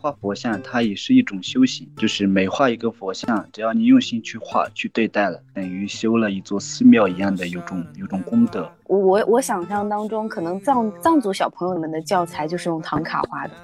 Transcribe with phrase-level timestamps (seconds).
[0.00, 8.70] 画佛像它也是一种修行，就是每画一个佛像，只要你用心去画、去对待了，等于修了一座寺庙一样的，有种有种功德。
[8.84, 13.54] 我我想象当中，可能藏藏族小朋友们的教材就是用唐卡画的。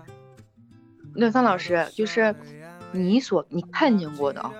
[1.14, 2.34] 乐桑老师，就是
[2.92, 4.52] 你所你看见过的啊，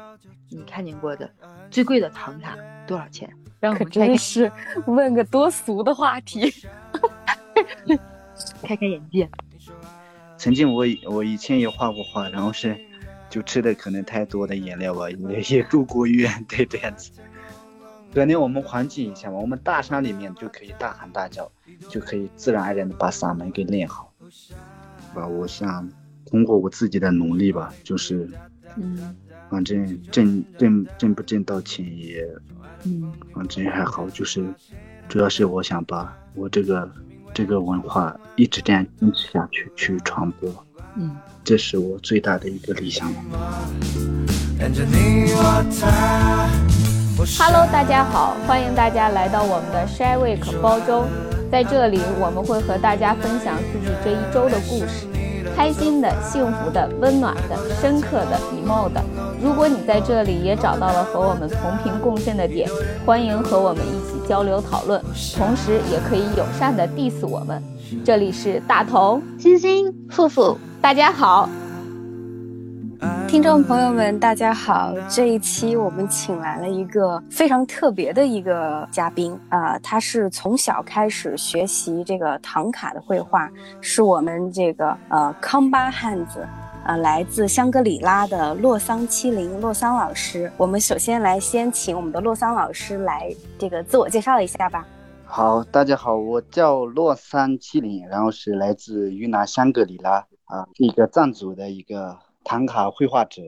[0.50, 1.28] 你看见过的
[1.70, 2.54] 最贵的唐卡
[2.86, 3.28] 多少钱？
[3.60, 4.52] 让我可真是
[4.86, 6.52] 问个多俗的话题。
[8.62, 9.28] 开开眼界。
[10.44, 12.78] 曾经我以我以前也画过画，然后是
[13.30, 17.12] 就吃的可能太多的饮料吧，也也住过院，对这样子。
[18.12, 21.50] 可能我们缓解一下嘛，我们大山里面就可以大喊大叫，
[21.88, 24.12] 就可以自然而然的把嗓门给练好。
[25.14, 25.90] 吧，我想
[26.26, 28.28] 通过我自己的努力吧，就是
[28.76, 29.16] 嗯
[29.48, 32.22] 反正挣挣挣不挣到钱也
[32.84, 34.44] 嗯反正还好，就是
[35.08, 36.92] 主要是我想把我这个
[37.34, 40.48] 这个文化一直这样坚持下去，去传播，
[40.94, 41.10] 嗯，
[41.42, 43.12] 这是我最大的一个理想。
[47.36, 51.06] Hello，大家好，欢迎大家来到我们的 Shy Week 包周，
[51.50, 55.08] 在这里我们会和大家分享自己这一周的故事，
[55.56, 59.02] 开心的、幸福的、温暖的、深刻的、emo 的。
[59.42, 62.70] 如果你在这里也找到了和我们同频共振的点，
[63.04, 65.02] 欢迎和我们一起交流讨论，
[65.36, 67.62] 同时也可以友善的 diss 我们。
[68.04, 71.48] 这里是大头、星星，富富，大家好。
[73.28, 74.94] 听众朋友们，大家好！
[75.10, 86.46] 这一期我们请来了一个非常特别的一个嘉宾啊、他是从小开始学习这个唐卡的绘画，是我们这个呃康巴汉子。
[86.84, 94.86] 呃，来自香格里拉的洛桑七零洛桑老师，我们首先来先请我们的洛桑老师来这个自我介绍一下吧。
[95.24, 103.40] 好，大家好，我叫洛桑七零，然后是来自云南香格里拉啊，一个藏族的一个唐卡绘画者。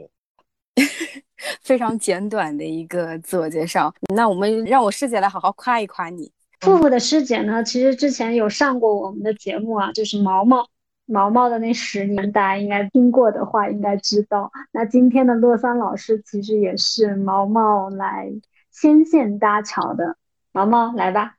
[1.60, 6.32] 非常简短的一个自我介绍，那我们让我师姐来好好夸一夸你。
[6.60, 10.66] 富富的师姐呢，其实之前有上过我们的节目啊，就是毛毛
[11.06, 14.50] 毛毛的那十年，大家应该听过的话应该知道。
[14.72, 18.28] 那今天的洛桑老师其实也是毛毛来
[18.72, 20.16] 牵线搭桥的，
[20.52, 21.36] 毛毛来吧。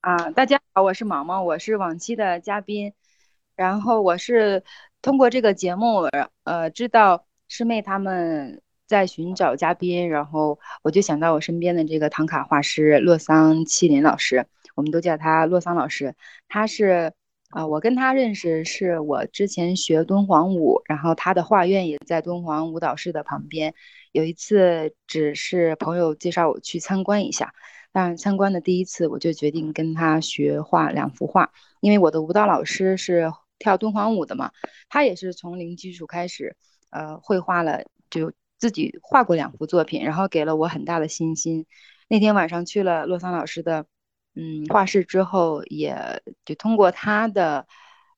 [0.00, 2.92] 啊，大家好，我是毛毛，我是往期的嘉宾，
[3.56, 4.62] 然后我是
[5.02, 6.02] 通过这个节目，
[6.44, 16.14] 呃，知道师妹他们在寻找嘉宾，然后我就想到我身边的这个唐卡画师洛桑七林老师，我们都叫他洛桑老师，
[16.46, 17.12] 他是
[17.50, 23.74] 啊、我跟他认识是我之前学敦煌舞，然后他的画院也在敦煌舞蹈室的旁边，
[24.12, 27.54] 有一次只是朋友介绍我去参观一下。
[27.92, 34.50] 但参观的第一次，我就决定跟他学画两幅画，因为我的舞蹈老师是跳敦煌舞的嘛，
[34.90, 36.56] 他也是从零基础开始，
[36.90, 41.64] 呃，绘画了，就自己画过两幅作品，然后给了我很大的信心。
[42.08, 43.86] 那天晚上去了洛桑老师的，
[44.36, 47.66] 嗯，画室之后，也就通过他的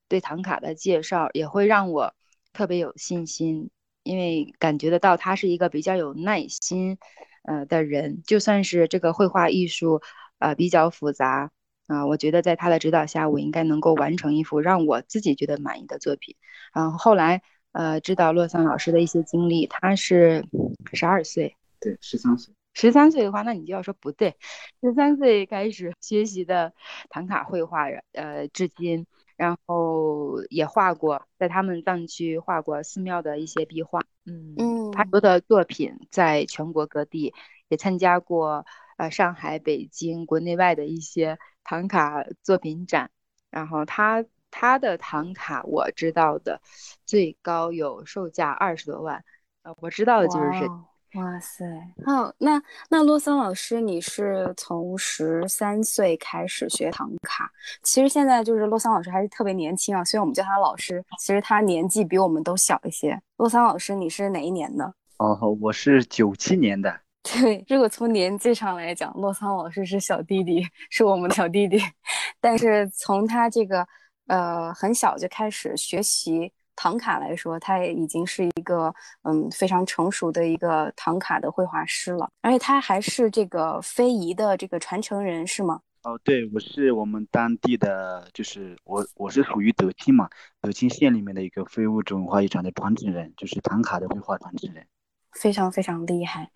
[0.09, 2.15] 对唐卡的介绍，也会让我
[2.53, 3.71] 特别有信心，
[4.03, 6.99] 因为感觉得到他是一个比较有耐心。
[7.45, 10.03] 呃的人，就算是这个绘画艺术，
[10.39, 11.51] 呃比较复杂
[11.87, 16.37] 啊、我觉得在他的指导下，我应该能够完成一幅让我自己觉得满意的作品。
[16.75, 17.41] 然后后来，
[17.73, 20.45] 呃，知道洛桑老师的一些经历，他是
[20.93, 22.53] 十二岁，对，十三岁。
[22.81, 24.37] 十三岁的话，那你就要说不对，
[24.81, 26.73] 十三岁开始学习的
[27.11, 29.05] 唐卡绘画，呃，至今，
[29.37, 37.35] 然后也画过，在他们藏区画过寺庙的一些壁画，嗯嗯他多的作品在全国各地
[37.67, 38.65] 也参加过，
[38.97, 43.11] 呃，上海、北京国内外的一些唐卡作品展，
[43.51, 46.63] 然后他他的唐卡我知道的
[47.05, 49.25] 最高有售价二十多万，
[49.63, 50.88] 呃，我知道的就是这。
[51.15, 51.65] 哇塞，
[52.05, 57.51] 好，那那洛桑老师，你是从十三岁开始学唐卡，
[57.83, 63.19] 其实现在就是洛桑老师还是特别年轻啊，虽然我们叫他老师，其实他年纪比我们都小一些。
[63.39, 64.93] 洛桑老师，你是哪一年的？
[65.17, 67.01] 哦，我是九七年的。
[67.23, 71.79] 对，如果从年纪上来讲，洛桑老师是小弟弟，是我们的小弟弟。
[72.41, 73.87] 但是从他这个
[74.27, 85.81] 呃很小就开始学习唐卡来说，他也已经是一个嗯非常成熟的一个唐卡的绘画师了，而且他还是这个非遗的这个传承人，是吗？
[86.05, 90.29] 哦，对，我是我们当地的，就是我我是属于德清嘛，
[90.61, 94.87] 德清县里面的一个非物质文化遗产的传承人，就是唐卡的绘画传承人。
[95.33, 96.49] 非常非常厉害。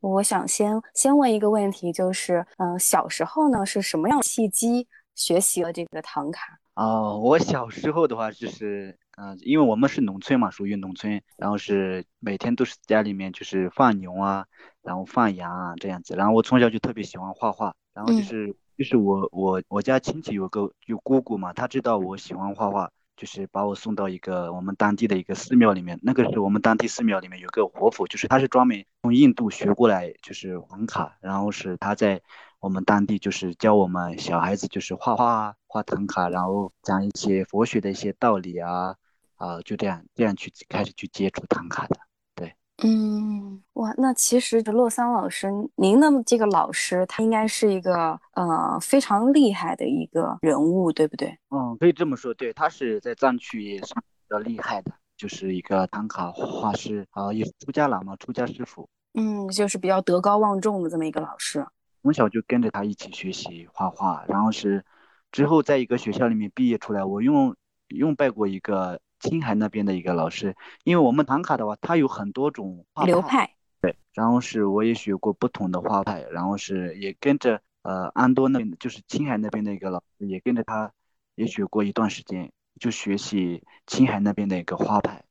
[0.00, 6.58] 我想先先问一个问题，就是嗯、呃小时候呢是什么样契机学习了这个唐卡？
[6.74, 14.46] 哦，我小时候的话就是，嗯、因为我们是农村嘛，属于农村，然后是每天都是家里面就是放牛啊，
[14.82, 18.22] 然后放羊啊这样子，然后我从小就特别喜欢画画，然后就嗯。
[18.22, 32.22] 是、就是我我我家亲戚有个有姑姑嘛，她知道我喜欢画画，就是把我送到一个我们当地的一个寺庙里面，那个是我们当地寺庙里面有个活佛，就是他是专门从印度学过来，就是黄卡，然后是他在
[32.60, 38.94] 我们当地就是教我们小孩子就是画画啊，画唐卡，然后讲一些佛学的一些道理啊，
[39.38, 41.96] 啊、就这样这样去开始去接触唐卡的。
[42.34, 42.54] 对
[42.84, 51.36] 嗯，哇，那其实这洛桑老师，您的这个老师，他应该是一个呃非常厉害的一个人物，对不对？
[51.50, 54.00] 嗯，可以这么说，对，他是在藏区也是比
[54.30, 58.88] 较厉害的，就是一个唐卡画师啊，也是出家了嘛，出家师傅。
[59.14, 61.66] 嗯，就是比较德高望重的这么一个老师。
[62.02, 64.84] 从小就跟着他一起学习画画，然后是
[65.32, 67.56] 之后在一个学校里面毕业出来，我用
[67.88, 73.50] 用拜过一个青海那边的一个老师，因为我们唐卡的话，它有很多种画流派，
[73.80, 80.90] 对，然后是我也学过不同的画派，然后是也跟着呃安多那边的，就是青海那边的一个老师，也跟着他
[81.34, 85.24] 也学过一段时间，就学习青海那边的一个画派。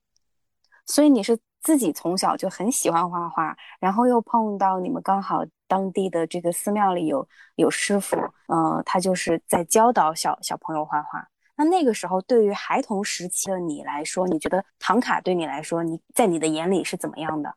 [0.85, 8.17] 所以你是自己从小就很喜欢画画，然后又碰到你们刚好当地的这个寺庙里有有师傅，
[8.47, 11.27] 呃，他就是在教导小小朋友画画。
[11.57, 17.55] 那那个时候，对于孩童时期的你来说，你觉得唐卡对你来说，你在你的眼里是怎么样的？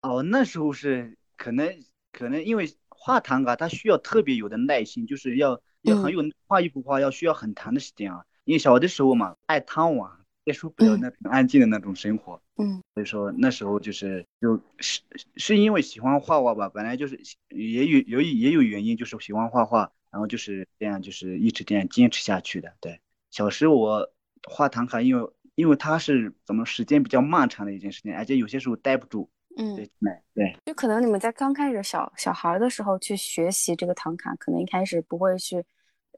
[0.00, 1.72] 哦，那时候是可能
[2.10, 8.24] 可能因为画唐卡，它需要特别有的耐心，就是要要很嗯有画一幅画要需要很长的时间啊。
[8.44, 10.10] 因为小的时候嘛，爱贪玩，
[10.44, 15.02] 接受不了嗯那种安静的那种生活，嗯所以说那时候就是就是
[15.36, 17.20] 是因为喜欢画画吧，本来就是
[17.50, 22.74] 也有有也有原因，就是喜欢画画，然后就是这样就是一直这样坚持下去的。
[22.80, 23.00] 对，
[23.32, 24.08] 小时候我
[24.48, 29.28] 画唐卡，因为因为它是怎么时间比较漫长的一件事情，而且有些时候待不住。
[29.56, 29.90] 嗯，对
[30.34, 30.56] 对。
[30.64, 35.56] 就可能你们在刚开始小小孩儿的时候去学习这个唐卡，可能一开始不会去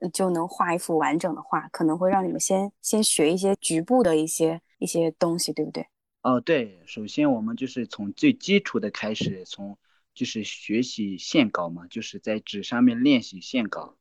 [0.01, 5.85] 呃就能画一幅完整的画，可能会让你们先先学一些局部的一些一些东西，对不对？
[6.21, 9.77] 哦，对，首先我们就是从最基础的开始，从
[10.13, 13.95] 就是学习线稿嘛，就是在纸上面练习线稿。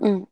[0.00, 0.26] 嗯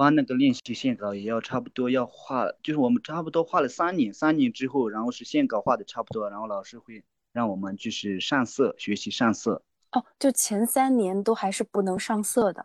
[0.00, 7.04] 画那个练习线稿也要差不多要画，就是我们差不多画了三年，三年之后，然后是线稿画的差不多，然后老师会
[7.34, 9.62] 让我们就是上色，学习上色。
[9.92, 12.64] 哦，就前三年都还是不能上色的。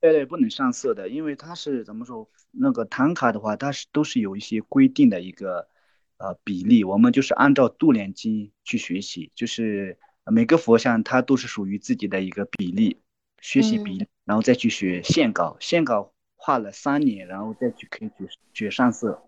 [0.00, 5.68] 对对，不能上色的，因为它是怎么说，那个唐卡的话，它是都是有一些规定的一个
[6.16, 13.00] 呃比例，我们就是按照度量经去学习，就是每个佛像它都是属于自己的一个比例，
[13.40, 16.11] 学习比例，然后再去学线稿，线稿
[16.44, 19.22] 画了三年，然后再去可以去学上色。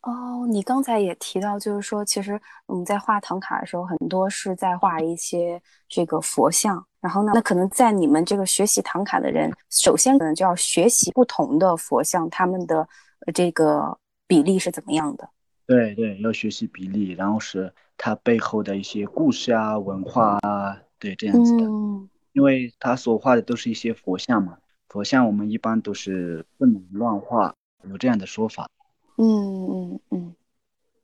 [0.00, 6.82] 哦，你刚才也提到，就是说，其实我们在画唐卡的时候，很多是在画一些这个佛像。
[7.02, 12.78] 然后呢，那可能在你们这个学习唐卡的人，首先可能就要学习不同的佛像，他们的
[13.26, 15.28] 呃这个比例是怎么样的。
[15.66, 21.64] 对对，要学习比例，然后是它背后的一些故事啊、文化啊，对这样子的。
[21.64, 24.58] 嗯因为他所画的都是一些佛像嘛，
[24.94, 27.52] 佛像我们一般都是不能乱画，
[27.90, 28.70] 有这样的说法。
[29.16, 29.26] 嗯
[29.68, 30.34] 嗯嗯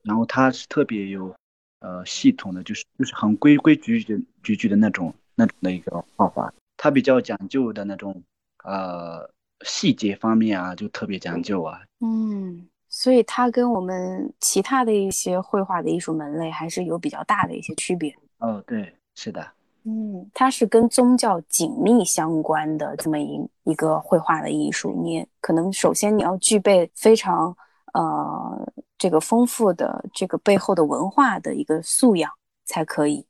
[0.03, 1.35] 然后它是特别有
[1.81, 8.23] 呃系统的，就是就是很规规矩矩矩矩的那种那种的一个画法，它比较讲究的那种
[8.63, 9.29] 呃
[9.65, 11.83] 细节方面啊，就特别讲究啊。
[11.99, 18.15] 嗯，所以它跟我们其他的一些绘画的艺术门类还是有比较大的一些区别。
[18.39, 19.45] 哦，对，是的。
[19.85, 27.57] 嗯，它是跟宗教紧密相关的这么一一个绘画的艺术，你可能首先你要具备非常
[27.95, 32.31] 呃这个丰富的这个背后的文化的一个素养
[32.65, 33.27] 才可以。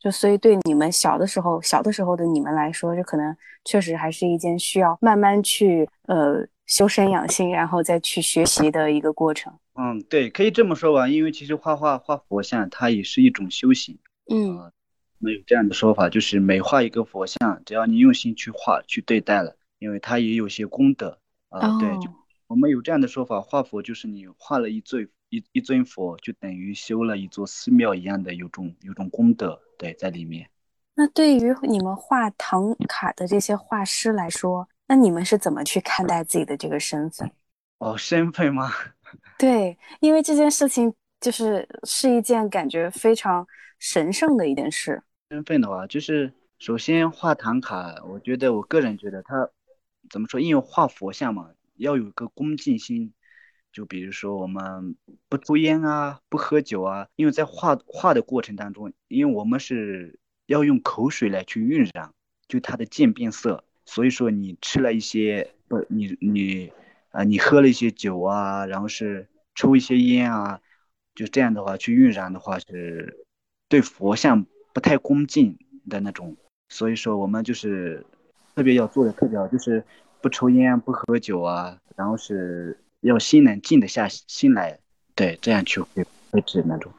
[0.00, 9.52] 就所以对你们小的时候，小的时候的你们来说，这可能确实还是一件需要慢慢去呃修身养性，然后再去学习的一个过程。
[9.74, 13.96] 嗯，对，可以这么说吧，因为其实画画画佛像，它也是一种修行。
[14.28, 14.72] 嗯呃
[15.22, 21.16] 没有这样的说法，就是每画一个佛像，只要你用心去画、去对待了，因为它也有些功德
[21.48, 22.14] 啊、对，就哦
[22.48, 30.50] 我们有这样的说法，画佛就是你画了一尊一一尊佛，就等于修了一座寺庙一样的，有种有种功德，对，在里面。
[30.94, 37.30] 那对于你们画唐卡的这些画师来说，那你们是怎么去看待自己的这个身份？
[37.78, 38.70] 哦，身份吗？
[39.38, 43.46] 对，因为这件事情就是是一件感觉非常
[43.78, 45.02] 神圣的一件事。
[45.32, 49.48] 身份的话，就是首先画唐卡，我觉得我个人觉得它
[50.10, 50.38] 怎么说？
[50.38, 53.14] 因为画佛像嘛，要有个恭敬心，
[53.72, 54.94] 就比如说我们
[55.30, 62.12] 不抽烟啊，不喝酒啊，因为在画画的过程当中，因为我们是要用口水来去晕染，
[62.46, 66.70] 就它的渐变色，所以说你吃了一些不，你你
[67.08, 70.60] 啊，你喝了一些酒啊，然后是抽一些烟啊，
[71.14, 73.24] 就这样的话去晕染的话是
[73.70, 75.56] 对佛像不太恭敬
[75.88, 76.36] 的那种，
[76.68, 78.04] 所以说我们就是
[78.54, 79.82] 特别要做的特别好，就是
[80.20, 84.78] 不抽烟不喝酒啊，然后是要心能静得下心来，
[85.14, 86.92] 对，这样去绘绘制那种。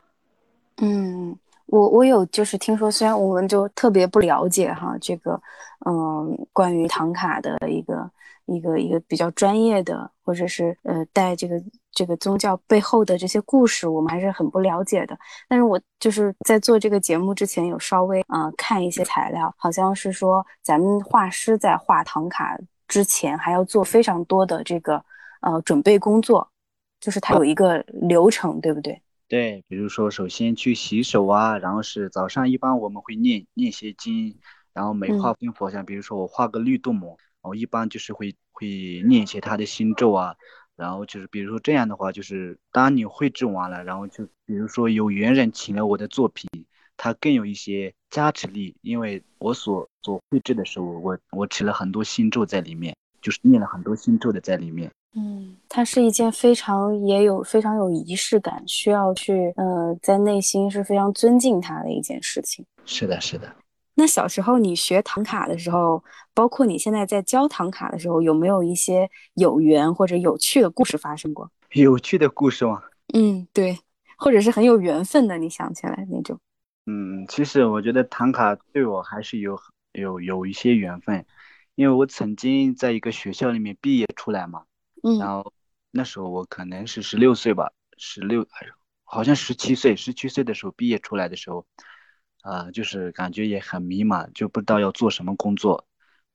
[0.77, 1.38] 嗯，
[1.68, 5.42] 我我有就是听说，虽然我们就特别不了解哈，这个
[5.86, 8.10] 嗯，关于唐卡的一个
[8.46, 11.62] 一个一个比较专业的，或者是呃带这个
[11.93, 15.17] 这个宗教背后的这些故事，我们还是很不了解的。
[15.47, 22.57] 但是我就是在做这个节目之前，有稍微啊、呃看一些材料，好像是说咱们画师在画唐卡
[22.88, 25.03] 之前，还要做非常多的这个
[25.41, 26.50] 呃准备工作，
[27.00, 29.01] 就是它有一个流程，对不对？
[29.27, 34.38] 对，比如说首先去洗手啊，然后是早上一般我们会念念些经，
[34.73, 38.67] 然后每嗯画一佛像，比如说我画个绿度母，我一般就是会会
[39.07, 40.35] 念一些他的心咒啊，
[40.75, 46.50] 然后就是比如说这样的话，就是当你绘制完了，然后就比如说有缘人请了我的作品，
[46.98, 54.89] 它更有一些加持力，因为我所所绘制的时候，我我持了很多心咒在里面，就是念了很多心咒的在里面。
[55.15, 62.65] 嗯，它是一件非常也有非常有仪式感，需要去呃在内心是非常尊敬它的一件事情。
[62.86, 63.56] 是的，是的。
[63.95, 71.51] 那小时候你学唐卡的时候，包括你现在在教唐卡的时候，有没有一些有缘或者有趣的故事发生过？
[71.73, 72.81] 有趣的故事吗？
[73.13, 73.77] 嗯，对，
[74.17, 76.39] 或者是很有缘分的，你想起来那种。
[76.85, 79.59] 嗯，其实我觉得唐卡对我还是有
[79.93, 81.25] 有有一些缘分，
[81.75, 84.63] 因为我曾经在一个学校里面毕业出来嘛，
[85.01, 85.53] 嗯然嗯后
[85.91, 88.45] 那时候我可能是十六岁吧，十六
[89.03, 91.65] 好像十七岁，十七岁的时候毕业出来的时候，
[92.43, 95.88] 啊、就是感觉也很迷茫，就不知道要做什么工作。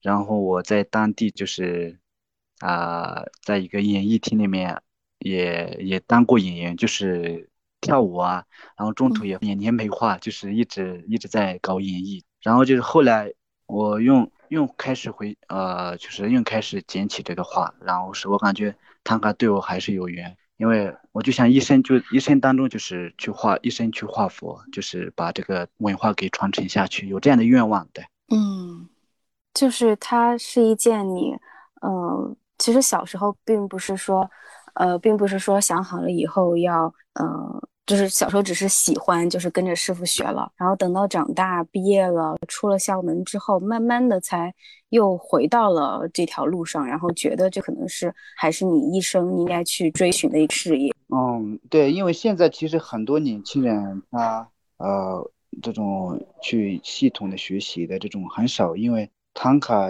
[0.02, 2.00] 然后我在当地就是
[2.60, 4.82] 啊、在一个演艺厅里面
[5.20, 7.48] 也也当过演员，就是
[7.80, 8.44] 跳舞啊，
[8.76, 12.24] 然后中途也演年没化，就是一直一直在搞演艺。
[12.42, 13.32] 然后就是后来
[13.66, 18.74] 我用用开始回呃，就是用开始捡起这个画，然后是我感觉
[19.04, 27.88] 唐卡对我还是有缘，因为我就想一生就一生当中就是去画一生去画佛，就是把这个文化给传承下去，有这样的愿望。
[27.92, 28.88] 对，嗯，
[29.54, 31.34] 就是它是一件你，
[31.80, 34.28] 嗯，其实小时候并不是说，
[34.74, 44.54] 呃，并不是说想好了以后要，嗯，就是小时候只是喜欢，就是跟着师傅学了，然后等到长大毕业了，出了校门之后，慢慢的才
[44.90, 50.94] 又回到了这条路上，然后觉得这可能是还是你一生应该去追寻的一个事业。
[51.08, 55.30] 嗯，对，因为现在其实很多年轻人他呃
[55.62, 59.88] 这种去系统的学习的这种很少，因为唐卡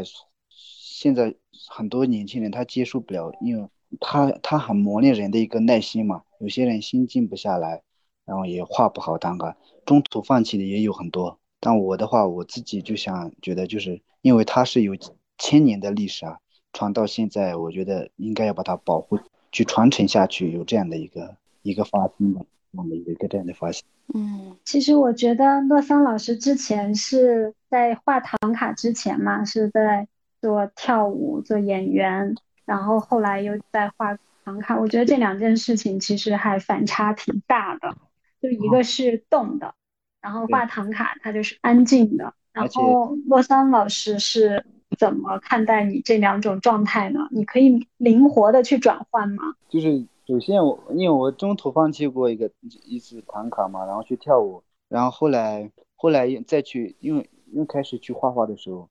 [0.48, 1.34] 现在
[1.68, 7.82] 很多年轻人他接受不了，因为他他很磨练人的一个耐心嘛，有些人心静不下来，
[8.28, 11.38] 然后也画不好唐卡，中途放弃的也有很多。
[11.58, 14.94] 但我的话，我自己就想觉得，就是因为它是有
[15.38, 16.38] 千年的历史啊，
[16.72, 19.18] 传到现在，我觉得应该要把它保护。
[19.50, 23.82] 去传承下去，有这样的一个一个发心吧，这样的一个这样的发心。
[24.12, 30.06] 嗯其实我觉得洛桑老师之前是在画唐卡之前嘛，是在
[30.42, 32.34] 做跳舞、做演员，
[32.66, 34.78] 然后后来又在画唐卡。
[34.78, 37.96] 我觉得这两件事情其实还反差挺大的，
[38.40, 39.74] 就一个是动的，
[40.20, 42.34] 然后画唐卡它就是安静的。
[42.52, 44.66] 然后洛桑老师是
[44.98, 47.20] 怎么看待你这两种状态呢？
[47.30, 49.54] 你可以灵活的去转换吗？
[49.68, 52.50] 就是首先我因为我中途放弃过一个
[52.84, 58.88] 一次唐卡嘛，然后去跳舞，然后后来后来再去，因为又开始去画画的时候，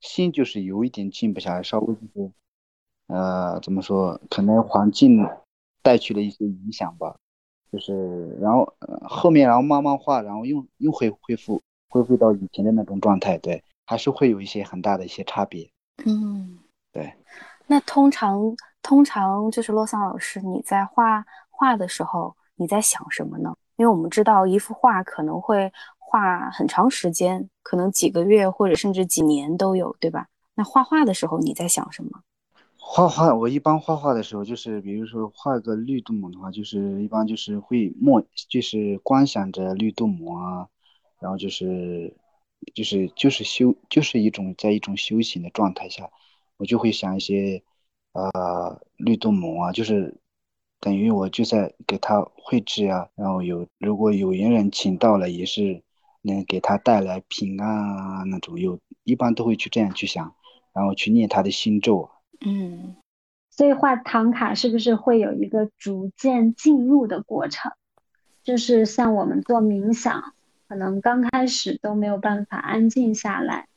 [0.00, 2.30] 心就是有一点静不下来，稍微就是
[3.08, 5.26] 呃怎么说，可能环境
[5.82, 7.16] 带去了一些影响吧。
[7.70, 15.70] 就是，然后、呃、后面然后慢慢画，然后又又会恢复恢复到以前的那种状态，对，还是会有一些很大的一些差别。
[16.06, 16.58] 嗯，
[16.92, 17.12] 对。
[17.66, 18.40] 那通常
[18.82, 23.54] 通常就是洛桑老师，你在画画的时候，你在想什么呢？
[23.76, 30.26] 因为我们知道一幅画可能会画很长时间，可能几个月或者甚至几年都有，对吧？
[30.54, 32.10] 那画画的时候你在想什么？
[32.90, 40.68] 画画，我一般画画的时候，就是比如说画个绿度母的话，就是一般就是会默，就是观想着绿度母啊，
[41.20, 42.16] 然后就是
[42.74, 46.10] 就是就是修，就是一种在一种修行的状态下，
[46.56, 47.62] 我就会想一些
[48.14, 50.18] 呃绿度母啊，就是
[50.80, 55.82] 等于我就在给他绘制啊，然后有如果有缘人请到了，也是
[56.22, 60.34] 能给他带来平安啊那种，有一般都会去这样去想，
[60.72, 62.10] 然后去念他的心咒。
[62.40, 62.96] 嗯，
[63.50, 67.72] 所以画唐卡是不是会有一个逐渐进入的过程？
[68.42, 70.32] 就是像我们做冥想，
[70.68, 73.68] 可能刚开始都没有办法安静下来，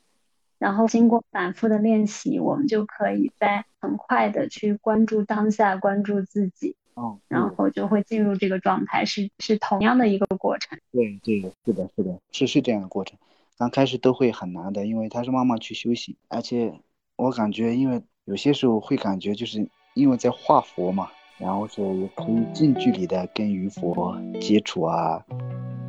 [0.57, 6.75] 然后经过反复的练习，我们就可以在很快的去关注当下，关注自己。
[6.93, 10.77] 哦，然后就会进入这个状态，是是同样的一个过程。
[10.91, 13.17] 对对，是的，是的，是是这样的过程。
[13.57, 16.81] 刚开始都会很难的，因为他是慢慢去休息，而且
[17.15, 21.81] 我感觉，因为有些时候会感觉，就是因为在画佛嘛，然后是
[22.15, 25.21] 可以近距离的跟于佛接触啊，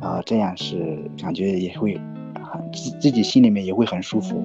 [0.01, 1.95] 啊，这样是感觉也会
[2.35, 4.43] 很自自己心里面也会很舒服。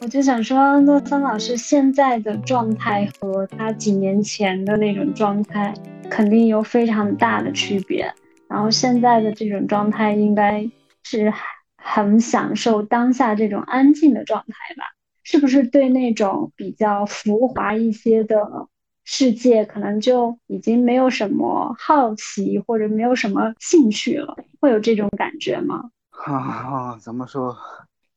[0.00, 5.74] 我就想说，洛桑老师现在的状态和他几年前的那种状态
[6.08, 8.10] 肯定有非常大的区别。
[8.48, 10.66] 然后现在的这种状态应该
[11.02, 11.30] 是
[11.78, 14.84] 很享受当下这种安静的状态吧？
[15.22, 18.68] 是不是对那种比较浮华一些的
[19.04, 24.36] 世界，可能就已经没有什么好奇或者没有什么兴趣了？
[24.60, 25.90] 会有这种感觉吗？
[26.10, 27.56] 哈哈，怎么说？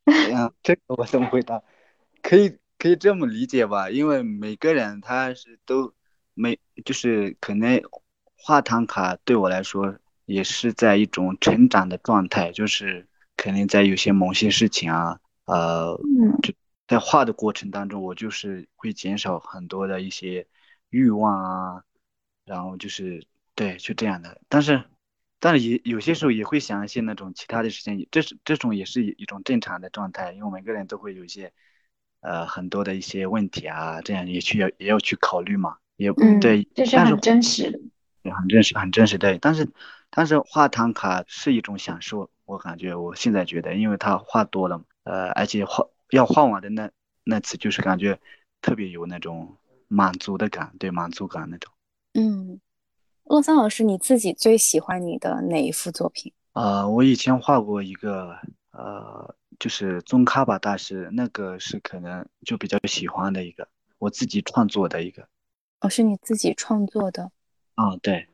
[0.05, 1.61] 嗯，这个我怎么回答？
[2.21, 5.93] 可以可以这么理解吧，因为每个人他是都
[6.33, 7.81] 没，就是可能
[8.37, 13.05] 画唐卡对我来说也是在一种成长的状态，就是
[13.41, 15.99] 肯定在有些某些事情啊，呃，
[16.43, 16.53] 就
[16.87, 20.45] 在画的过程当中，我就是会减少很多的一些
[20.91, 21.83] 欲望啊，
[22.45, 24.39] 然后就是对，就这样的。
[24.47, 24.83] 但是
[25.39, 31.51] 但是也有些时候也会想一些那种其他的事情，这是这种也是一种正常的状态，因为每个人都会有一些。
[32.23, 37.79] 呃，很多的一些问题啊，这样也去要也要去考虑嘛，也对，这是很真实的，
[38.35, 39.39] 很真实，很真实对。
[39.39, 39.67] 但是，
[40.11, 46.91] 但是画唐卡是一种享受，我感觉我现在觉得，因为他画多了，呃，而且画要画完的那
[47.23, 48.19] 那次，就是感觉
[48.61, 49.55] 特别有那种
[49.87, 51.71] 满足的感，对，满足感那种。
[52.13, 52.59] 嗯，
[53.23, 56.33] 洛桑老师，你自己最喜欢你的哪一幅作品？
[56.53, 58.37] 呃，我以前画过一个，
[58.71, 59.35] 呃。
[59.59, 63.67] 就是宗喀巴大师，那个是可能就比较喜欢的一个，
[63.99, 65.27] 我自己创作的一个。
[65.81, 67.31] 哦，是你自己创作的？
[67.75, 68.27] 啊，对，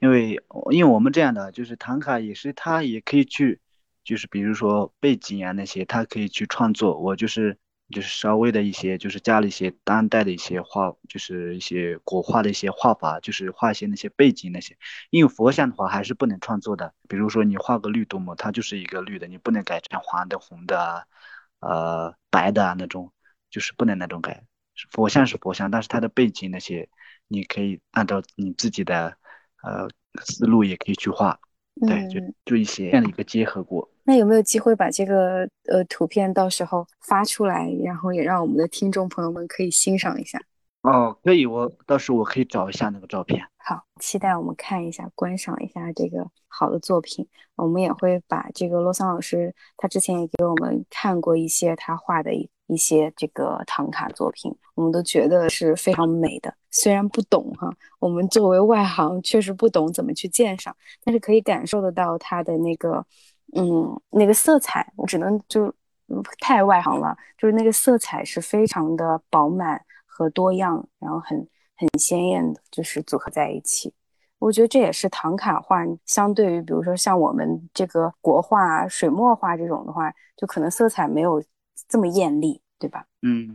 [0.00, 0.38] 因为
[0.70, 3.62] 因为我们这样的，就是唐卡也是他也可以去，
[4.04, 6.98] 就是比如说背景啊那些，他可以去创作。
[6.98, 7.58] 我就是。
[7.90, 14.74] 就是稍微的一些，就是加了一些当代的一些画，就是一些国画的一些画法，就是画一些那些背景那些。
[15.10, 21.04] 因为佛像的话还是不能创作的，比如说你画个绿度母，它就是一个绿的，你不能改成黄的、红的啊，
[21.60, 23.12] 呃，白的啊那种，
[23.50, 24.44] 就是不能那种改。
[24.90, 26.88] 佛像是佛像，但是它的背景那些，
[27.28, 29.18] 你可以按照你自己的
[29.62, 29.90] 呃
[30.22, 31.38] 思路也可以去画。
[31.86, 33.90] 对，就就一些这样的一个结合过。
[34.04, 40.38] 那有没有机会把这个呃图片到时候发出来，然后也让我们的听众朋友们可以欣赏一下？
[40.82, 43.42] 哦，可以，我到时候我可以找一下那个照片。
[43.56, 47.26] 好，期待我们看一下、观赏一下这个好的作品。
[47.56, 56.52] 我们也会把这个洛桑老师，他之前也给我们看过一些他画的一一些这个唐卡作品，我们都觉得是非常美的。
[56.70, 63.06] 虽然不懂哈，我们作为外行确实不懂怎么去鉴赏，但是可以感受得到他的那个。
[63.56, 65.72] 嗯，那个色彩我只能就
[66.40, 71.38] 太外行了，就是那个色彩是非常的饱满和多样，然后很
[71.76, 73.94] 很鲜艳的，就是组合在一起。
[74.40, 81.42] 我觉得这也是唐卡画相对于，比如说像我们这个国画、水墨画这种的话，就可能色彩没有
[81.88, 83.06] 这么艳丽，对吧？
[83.22, 83.54] 嗯，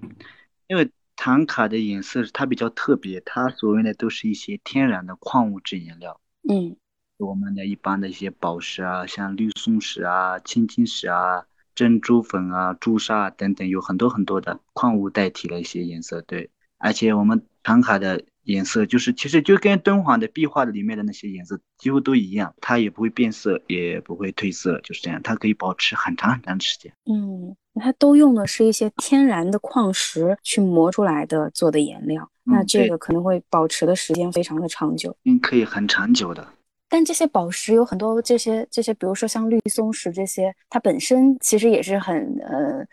[0.67, 6.19] 因为唐卡的颜色它比较特别，它所用的都是一些天然的矿物质颜料。
[6.49, 6.77] 嗯。
[7.19, 11.43] 我们的一般的一些宝石啊，像绿松石啊、青金石啊、
[11.75, 16.21] 珍珠粉啊、朱砂等等，有很多很多的矿物代替了一些颜色。
[16.21, 26.93] 对，而且我们唐卡的颜色就是，其实就跟敦煌的壁画的里面的那些颜色几乎都一样，它也不会变色，也不会褪色，就是这样，它可以保持很长很长的时间。
[27.05, 35.17] 嗯，它都用的是一些天然的矿石去磨出来的做的颜料，那这个可能会保持的时间非常的长久。
[35.25, 36.47] 嗯，可以很长久的。
[36.89, 42.85] 但这些宝石有很多，这些这些，比如说像绿松石这些，它本身其实也是很呃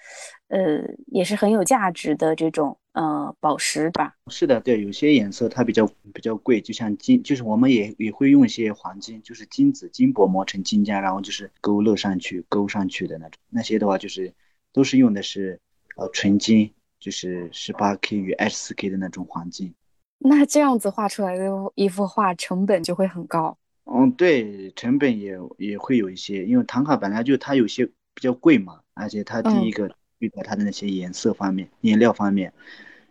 [0.48, 4.14] 呃，也是很有价值的这种呃宝石，对吧？
[4.28, 13.40] 是的，对，有些颜色它比较比较贵，就像金，就是我们也也会用一些黄金，就是金子、金箔磨成金浆，然后就是勾勒上去、勾上去的那种。
[13.48, 14.32] 那些的话就是
[14.72, 15.58] 都是用的是
[15.96, 16.72] 呃纯金。
[16.98, 19.72] 就是十八 K 与二十四 K 的那种黄金。
[20.18, 23.56] 那这样子画出来的一幅画成本就会很高。
[23.86, 32.52] 嗯，对，成本也也会有一些，因为唐卡本来就它有些比较贵嘛，而且它第一个遇到它的那些颜色方面、颜料方面，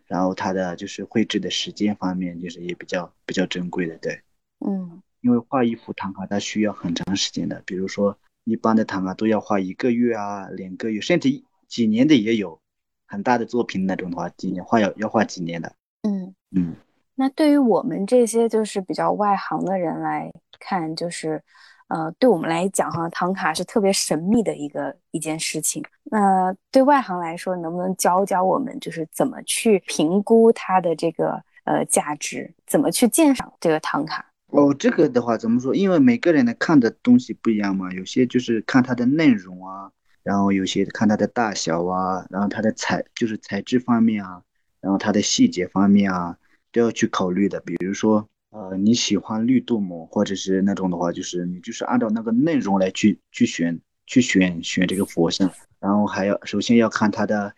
[0.05, 4.21] 然后它的就是绘制的时间方面，就是也比较比较珍贵的，对。
[4.65, 11.29] 嗯因为画一幅唐卡它需要很长时间的，比如说一般的唐卡都要画一个月啊、两个月，甚至
[11.67, 12.59] 几年的也有。
[13.07, 15.75] 很大的作品那种的话，几年画要要画几年的。
[16.01, 16.75] 嗯嗯，
[17.15, 21.41] 那对于我们这些就是比较外行的人来看，就是，
[21.87, 25.83] 呃，对我们来讲哈，唐卡是特别神秘的一个一件事情。
[26.03, 34.25] 那对外行来说，能不能教教我们，就是怎么去评估它的这个呃价值，怎么去鉴赏这个唐卡？
[34.47, 35.75] 哦，这个的话怎么说？
[35.75, 39.91] 因为每个人的看的东西不一样嘛，有些就是看它的内容啊。
[40.23, 44.41] 然后有些看它的大小啊，然后它的材就是材质方面啊，
[44.81, 46.35] 然后它的细节方面啊，
[46.75, 47.59] 都要去考虑的。
[47.61, 57.53] 比如说，呃，你喜欢绿度母或者是那种的话，就是你就是按照那个内容来去去选去选选这个佛像，然后还要首先要看它的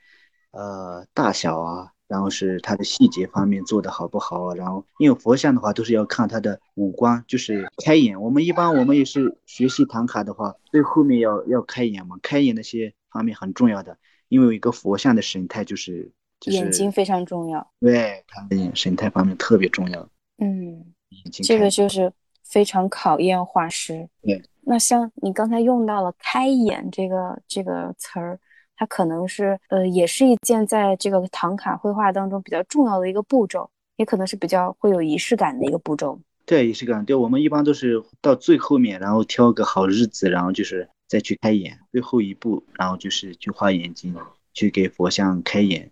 [0.51, 1.91] 呃大小啊。
[2.09, 8.21] 然后是它的细节方面做的好不好，然后因为佛像的话都是要看它的五官，就是开眼。
[8.21, 13.97] 我们一般我们也是学习唐卡的话，最后面要要开眼嘛，开眼那些方面很重要的，
[14.29, 20.09] 因为一个佛像的神态就是就是眼睛非常重要，对，他的眼神态方面特别重要。
[20.37, 20.85] 嗯，
[21.43, 22.11] 这个就是
[22.43, 24.07] 非常考验画师。
[24.21, 28.39] 对，那像你刚才用到了“开眼”这个这个词儿。
[28.79, 36.19] 它可能是呃，也是一件在这个唐卡绘画当中比较重要的一个步骤，也可能是比较会有仪式感的一个步骤。
[36.45, 37.03] 对，仪式感。
[37.03, 44.15] 对，我们一般都是到最后面，然后挑个好日子，然后就是再去开眼，最后一步，然后就是去画眼睛，
[44.53, 45.89] 去给佛像开眼。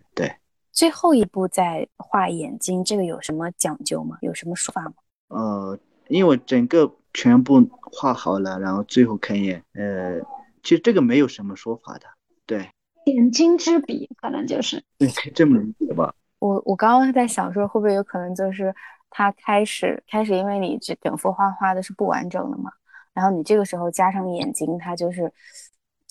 [0.76, 4.18] 对，最后一步再画眼睛，这个有什么讲究吗？
[4.20, 4.94] 有什么说法吗？
[5.28, 10.20] 呃，因为整个全部画好了，然后最后开眼，呃，
[10.62, 12.06] 其实这个没有什么说法的。
[12.44, 12.68] 对。
[13.04, 16.12] 点睛之笔，可能就是对，这么理解吧。
[16.40, 18.74] 我我刚刚在想说，会不会有可能就是
[19.10, 22.72] 他开始开始，因为你这整幅画画的是不完整的嘛，
[23.14, 25.32] 然后你这个时候加上眼睛，它就是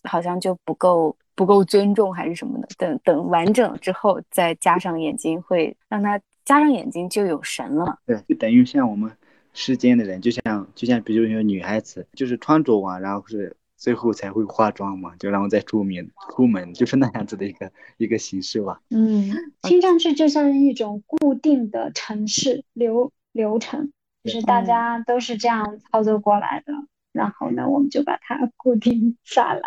[0.05, 2.67] 好像就不够不够尊重还是什么的。
[2.77, 7.99] 等等完整之后再加上眼睛，会让他加上眼睛就有神了。
[8.05, 9.11] 对，就等于像我们
[9.53, 13.55] 世间的人，就像就像比如说女孩子，就是穿着完，然后是。
[13.77, 18.79] 最后才会化妆嘛，就然后再出门，出门就是那样子的一个一个形式吧。
[18.89, 19.29] 嗯，
[19.61, 23.91] 听上去就像一种固定的程式流流程，
[24.23, 26.73] 就是大家都是这样操作过来的。
[27.15, 29.61] 然后呢，我们就把它固定下来。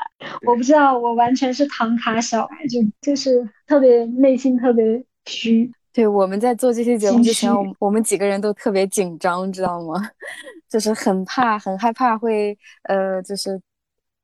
[0.47, 5.71] 我不知道，我完全是唐卡小白，就就是特别内心特别虚。
[5.93, 9.95] 对，我们在做这期节目之前，我我们几个人都特别紧张，知道吗？
[10.69, 13.61] 就是很怕，很害怕会呃，就是。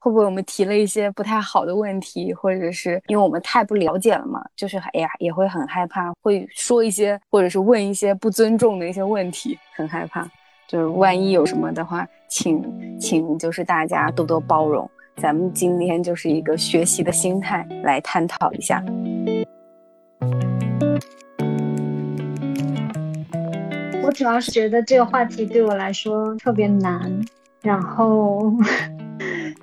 [0.05, 4.45] 会不会我们提了一些不太好的问题，或者是因为我们太不了解了嘛？
[4.55, 10.29] 就是哎呀，也会很害怕，会说一些或者是问一些不尊重的一些问题，很害怕。
[10.69, 14.91] 就是万一有什么的话，请请就是大家多多包容。
[15.17, 18.83] 咱们今天就是一个学习的心态来探讨一下。
[24.03, 27.25] 我主要是觉得这个话题对我来说特别难，
[27.63, 28.53] 然后。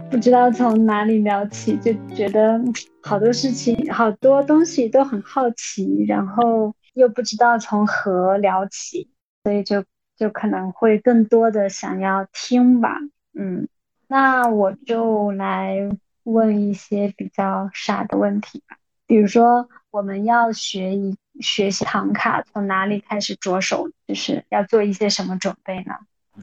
[0.10, 2.60] 不知道从哪里聊起，就觉得
[3.02, 9.10] 好多事情、好多东西都很好奇，然后又不知道从何聊起，
[9.44, 9.82] 所以就
[10.21, 12.95] 就可能会更多的想要听吧。
[13.34, 13.67] 嗯，
[14.07, 15.89] 那我就来
[16.25, 23.89] 问一些比较傻的问题吧，比如说我们要学一学习唐卡，从哪里开始着手？
[24.07, 25.95] 就是要做一些什么准备呢？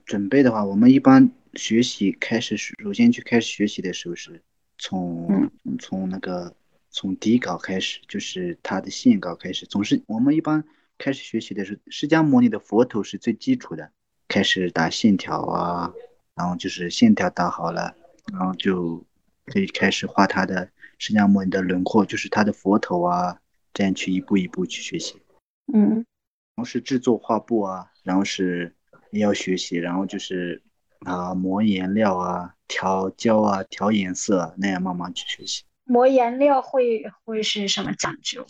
[0.04, 1.30] 准备的话，我们一般。
[1.54, 4.40] 学习开始，首先去开始学习的时候是
[4.76, 6.54] 从从那个
[6.90, 9.64] 从底稿开始，就是它的线稿开始。
[9.66, 10.62] 总是我们一般
[10.98, 13.90] 开始学习的时候，释迦牟尼的佛头是最基础的，
[14.26, 15.92] 开始打线条啊，
[16.34, 17.94] 然后就是线条打好了，
[18.32, 19.02] 然后就
[19.46, 23.40] 可以开始画他的释迦牟尼的轮廓，就是他的佛头啊，
[23.72, 25.22] 这样去一步一步去学习。
[25.72, 28.74] 嗯，然后是制作画布啊，然后是
[29.12, 30.62] 也要学习，然后就是。
[31.06, 35.62] 啊，磨颜料啊，调胶啊，调颜色，那样慢慢去学习。
[35.84, 38.44] 磨颜料会会是什么讲究？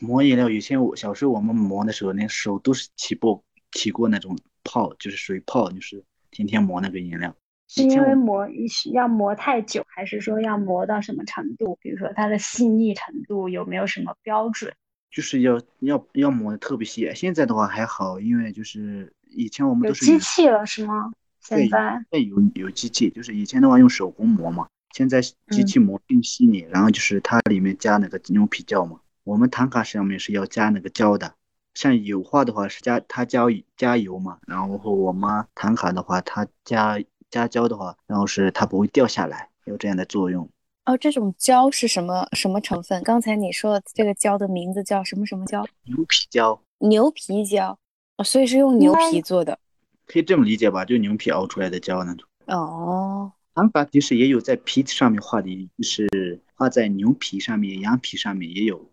[0.00, 7.34] 磨颜料，以前我小时候我们磨的时候，那手都是起过起过那种泡，就是水泡，就是天天磨那个颜料。
[7.68, 8.48] 是因为磨
[8.92, 11.78] 要磨太久，还是说要磨到什么程度？
[11.80, 14.74] 比如说它的细腻程度有没有什么标准？
[15.10, 17.08] 就是要要要磨的特别细。
[17.14, 21.12] 现在的话还好，因为就是以前我们都是机器了是吗？
[21.40, 29.00] 现在对有有机器，就是以前的话用手工磨嘛，现在机嗯器磨更细腻，然后就是它里面加那个牛皮胶嘛。
[29.24, 31.34] 我们唐卡上面是要加那个胶的，
[31.74, 33.44] 像油画的话是加它加
[33.76, 40.48] 加油嘛，然后我们唐卡的话它加加胶的话，然后是它不会掉下来，有这样的作用。
[40.86, 43.02] 哦，这种胶是什么什么成分？
[43.04, 45.64] 刚才你说的这个胶的名字叫什么什么胶？
[45.84, 47.78] 牛皮胶牛皮胶，
[48.16, 49.58] 哦，所以是用牛皮做的。
[50.06, 52.26] 可以这么理解吧，就牛皮熬出来的胶那种。
[52.46, 58.90] 哦，唐卡其实也有在皮子上面画的，就是画在牛皮上面、羊皮上面也有，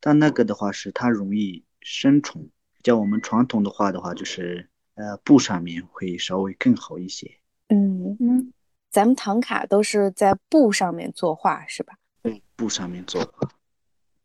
[0.00, 2.48] 但那个的话是它容易生虫。
[2.84, 7.28] 像我们传统的画的话，就是呃布上面会稍微更好一些。
[7.68, 8.52] 嗯，嗯，
[8.90, 11.94] 咱们唐卡都是在布上面作画是吧？
[12.22, 13.48] 对，布上面作画。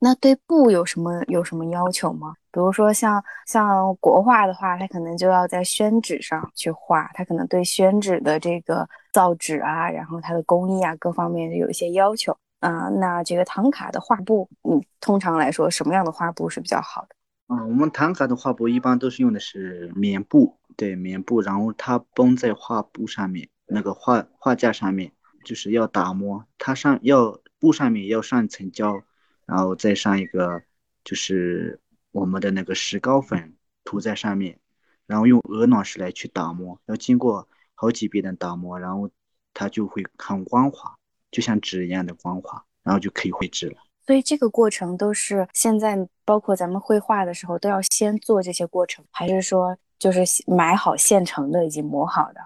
[0.04, 2.34] 那对布有什么有什么要求吗？
[2.52, 17.16] 比如说像像国画的话，它可能就要在宣纸上去画，它可能对宣纸的这个造纸啊，然后它的工艺啊各方面有一些要求啊、那这个唐卡的画布，嗯，通常来说什么样的画布是比较好的？
[17.48, 25.12] 嗯，我们唐卡的画布一般都是用的是棉布，对，棉布，然后它绷在画布上面，那个画画架上面，
[25.44, 29.02] 就是要打磨，它上要布上面要上一层胶，
[29.46, 30.62] 然后再上一个
[31.04, 34.60] 就是我们的那个石膏粉涂在上面，
[35.08, 39.10] 然后用鹅卵石来去打磨，要经过好几遍的打磨，然后
[39.54, 40.96] 它就会很光滑，
[41.32, 43.78] 就像纸一样的光滑，然后就可以绘制了。
[44.06, 52.42] 所以这个过程都是现在包括咱们绘画的时候都要先做这些过程，还是说就是买好现成的已经磨好的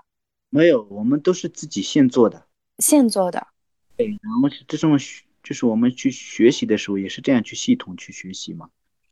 [0.49, 2.45] 没有，我们都是自己现做的。
[2.79, 3.47] 现做的？
[3.97, 4.97] 对，然后这种，
[5.41, 8.69] 就是我们去学习的时候也是这样去系统去学习嘛。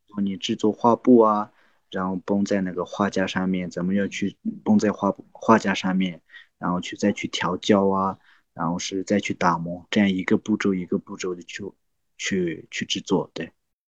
[0.07, 1.51] 然后你制作画布啊，
[1.89, 6.21] 然后绷在那个画架上面，咱们要去绷在画布画架上面，
[6.59, 8.17] 然后去再去调胶啊，
[8.53, 11.63] 然后是再去打磨，这样一个步骤一个步骤的去
[12.17, 13.51] 去去制作，对，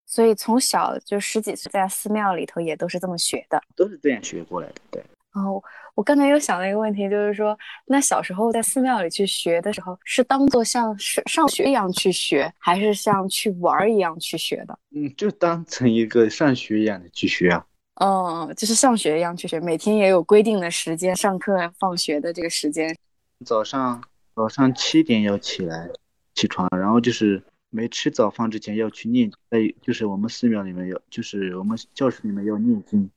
[0.07, 3.62] 所以从小就十几岁在寺庙里头也都是这么学的。
[3.77, 5.03] 都是这样学过来的，对。
[5.35, 5.62] 哦，
[5.94, 14.77] 我刚才又想了一个问题，就是说，那小时候在寺庙里去学的时候，是当做像是上学一样去学，还是像去玩儿一样去学的？
[14.90, 17.64] 嗯，就当成一个上学一样的去学啊。
[18.01, 22.97] 嗯，就是上学一样去学，每天也有规定的时间，上课、放学的这个时间。
[23.44, 24.03] 早上
[24.38, 25.90] 早上七点要起来
[26.33, 33.11] 起床，然后就是没吃早饭之前要去念，在就是我们寺庙里面要，就是我们教室里面要念经，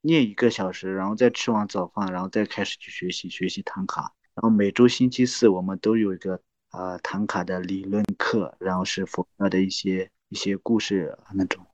[0.00, 4.12] 念一个小时，然后再吃完早饭，然后再开始去学习学习唐卡。
[4.34, 6.40] 然后每周星期四我们都有一个
[6.72, 11.64] 呃唐卡的理论课，然后是佛教的一些一些故事那种。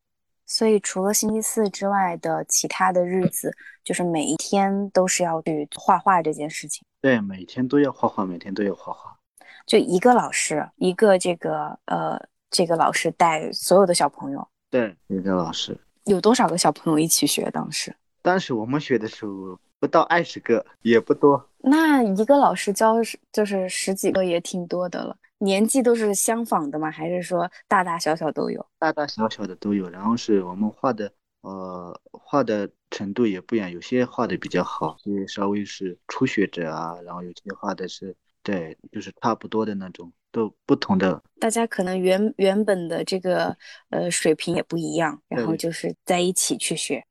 [0.45, 6.85] 所以除了星期四之外的其他的日子，就是每一天都是要去画画这件事情。
[7.03, 9.19] 对，每天都要画画，每天都要画画。
[9.67, 12.17] 就一个老师，一个这个呃
[12.49, 15.77] 这个老师带所有的小朋友，对，一个老师。
[16.05, 17.51] 有多少个小朋友一起学？
[17.51, 17.93] 当时？
[18.23, 21.45] 当时我们学的时候不到二十个，也不多。
[21.59, 25.17] 那一个老师教是就是十几个也挺多的了。
[25.39, 26.89] 年纪都是相仿的吗？
[26.89, 28.65] 还是说大大小小都有？
[28.79, 29.89] 大大小小的都有。
[29.91, 41.23] 然后是我们画的，呃，画的程度也不一样，有些画的比较好，有些稍微是初学者啊，然后有些画的是对，就是差不多的那种，都不同的。
[41.41, 43.57] 大家可能原原本的这个
[43.91, 47.05] 呃水平也不一样，然后就是在一起去学。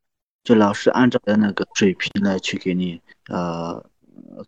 [0.44, 3.86] 就老师按照的那个水平来去给你，呃，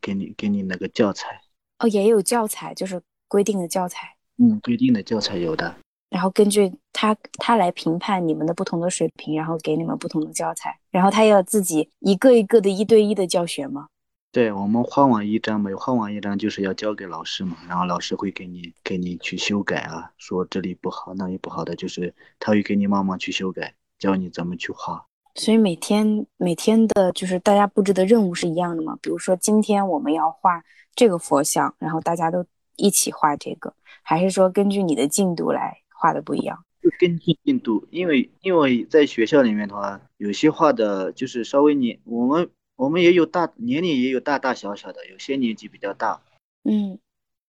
[0.01, 1.41] 给你给你那个教材，
[1.79, 5.75] 哦，也有教材，就是规定的教材，嗯，规定的教材有的。
[6.13, 13.87] 然后根据他他来评判你们的不同的水平，然后给你们不同的教材，然后他要自己一个一个的一对一的教学吗？
[14.31, 25.03] 对我们画完一张，每画完一张就是要交给老师嘛，然后老师会给你给你去修改啊，说这里不好那里不好的，就是他会给你慢慢去修改，教你怎么去画。
[25.33, 28.95] 所以每天每天的就是大家布置的任务是一样的嘛？
[29.01, 32.45] 比如说今天我们要画这个佛像，然后大家都
[32.75, 33.73] 一起画这个，
[34.03, 36.65] 还是说根据你的进度来画的不一样？
[36.81, 46.21] 就根据进度，因为因为在学校里面的话，有些画的就是稍微年，我们我们也有大年龄也有大大小小的，有些年纪比较大，
[46.65, 46.99] 嗯，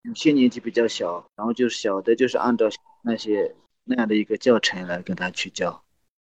[0.03, 2.69] 有些年纪比较小，然后就是小的就是按照
[3.03, 5.83] 那些那样的一个教程来跟他去教。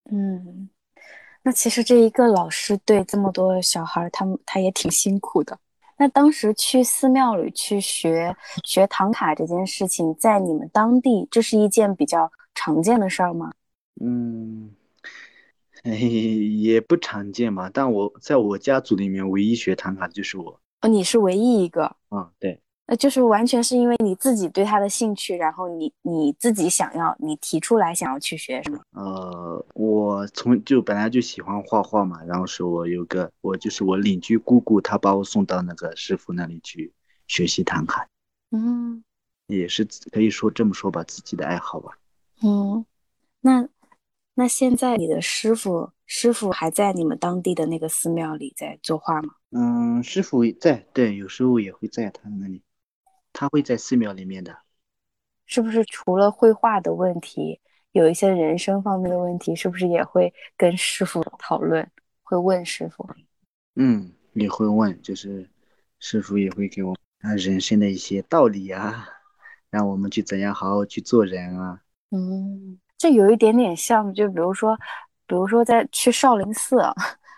[0.10, 0.70] 嗯，
[1.44, 5.60] 那其实这一个老师对这么多小孩儿，他们他也挺辛苦的。
[6.02, 13.52] 那当时去寺庙里去学学唐卡这件事情，在你们当地，这是一件比较常见的事儿吗？
[14.04, 14.72] 嗯，
[15.84, 17.70] 哎，也不常见嘛。
[17.72, 20.60] 但我在我家族里面，唯一学唐卡的就是我。
[20.82, 22.60] 哦，你是唯一一个，嗯，对，
[22.91, 28.82] 那就是完全是因为你自己对他的兴趣，然后你你自己想要，你提出来想要去学，什么？
[28.91, 36.91] 呃，我从就本来就喜欢画画嘛，然后是我有个我就是我邻居姑姑，她把我送到那个师傅那里去
[37.27, 38.06] 学习弹卡，
[38.51, 39.01] 嗯
[39.47, 41.97] 也是可以说这么说吧，自己的爱好吧。
[42.43, 42.86] 嗯，
[43.39, 43.69] 那
[44.34, 49.36] 那现在你的师傅师傅还在你们当地的那个寺庙里在作画吗？
[49.51, 52.62] 嗯，师傅在，对，有时候也会在他那里，
[53.34, 54.56] 他会在寺庙里面的。
[55.46, 57.60] 是不是除了绘画的问题，
[57.91, 61.86] 有一些人生方面的问题，是不是也会跟师傅讨论，
[62.24, 63.08] 会问师傅？
[63.76, 65.50] 嗯，也会问，就是
[66.00, 69.08] 师傅也会给我啊人生的一些道理啊，
[69.70, 71.82] 让我们去怎样好好去做人啊。
[72.12, 74.78] 嗯，这有一点点像，就比如说，
[75.28, 76.94] 比如说在去少林寺啊，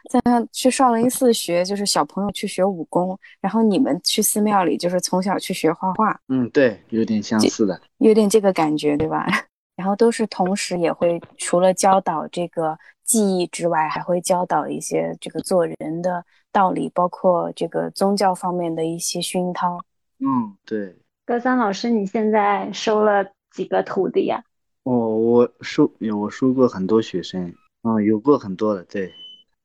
[0.09, 7.79] 在那去少林寺学，就是小朋友去学武功，然后你们去寺庙里就是从小去学画画，嗯，对，有点相似的。
[7.99, 9.25] 有点这个感觉，对吧？
[9.75, 19.79] 然后都是同时也会除了教导这个技艺之外，还会教导一些这个做人的道理，包括这个宗教方面的一些熏陶。
[20.19, 24.43] 嗯，对，高三老师，你现在收了几个徒弟呀？
[24.83, 29.11] 哦我收有我收过很多学生，嗯、有过很多的，对。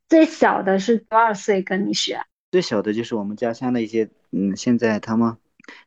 [0.08, 2.24] 最小的是多少岁跟你学啊？
[2.50, 5.36] 最小的就是我们家乡的一些，嗯，现在他们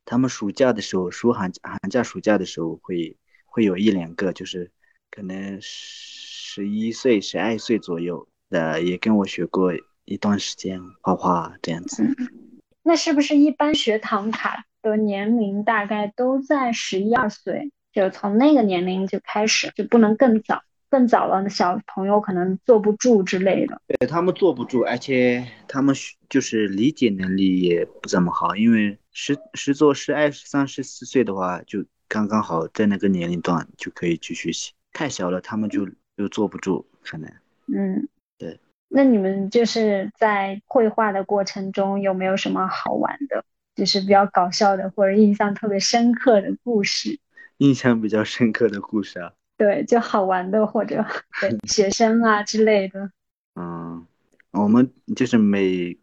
[0.05, 4.71] 他们暑假的时候，暑寒寒假暑假的时候会会有一两个，就是
[5.09, 9.73] 可能十一岁、十二岁左右的，也跟我学过
[10.05, 12.03] 一段时间画画这样子。
[12.83, 17.71] 那是不是一般学唐卡的年龄大概都在十一二岁？
[17.91, 23.81] 就从那个年龄就开始，就不能更早，更早了，小朋友可能坐不住之类的。
[23.87, 25.95] 对他们坐不住，而且他们
[26.29, 34.73] 就是理解能力也不怎么好，因为十十做十二十三十四岁的话，就刚刚好在那个年龄段就可以去学习。
[34.91, 37.31] 太小了，他们就又坐不住，可能。
[37.73, 38.59] 嗯，对。
[38.89, 47.17] 那你们就是在绘画的过程中有没有什么好玩的，就是比较搞笑的或者印象特别深刻的故事？
[47.59, 51.05] 印象比较深刻的故事啊，对，就好玩的或者
[51.39, 53.11] 对学生啊之类的。
[53.53, 54.07] 嗯，
[54.49, 55.95] 我们就是每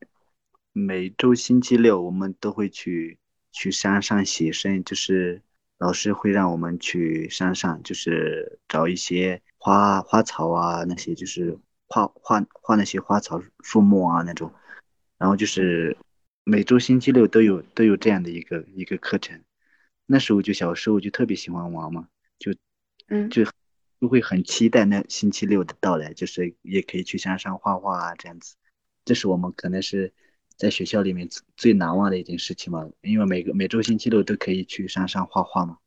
[0.73, 3.18] 每周星期六，我们都会去
[3.51, 5.42] 去山上写生，就是
[5.79, 14.53] 老师会让我们去山上，就是找一些花花草啊，那些就是画画画那些花草树木啊那种，
[15.18, 15.97] 然后就是
[16.44, 19.42] 每周星期六都有都有这样的一个一个课程。
[20.07, 22.07] 那时候就小时候就特别喜欢玩嘛，
[22.38, 22.55] 就
[23.09, 23.44] 嗯就
[24.01, 28.55] 就会很期待那星期六的到来，就是也可以去山上画画啊这样子。
[29.05, 30.12] 这是我们可能是
[30.57, 35.79] 在学校里面最最难忘的一件事情嘛，因为每个每周星期六都可以去山上画画嘛。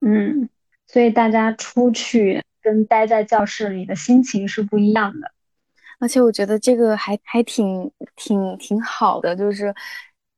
[0.00, 0.48] 嗯，
[0.86, 5.32] 所以大家出去跟待在教室里的心情是不一样的。
[5.98, 9.74] 而且我觉得这个还还挺挺挺好的，就是，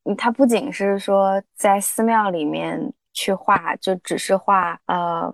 [0.05, 5.31] 嗯，它不仅是说在寺庙里面去画，就只是画呃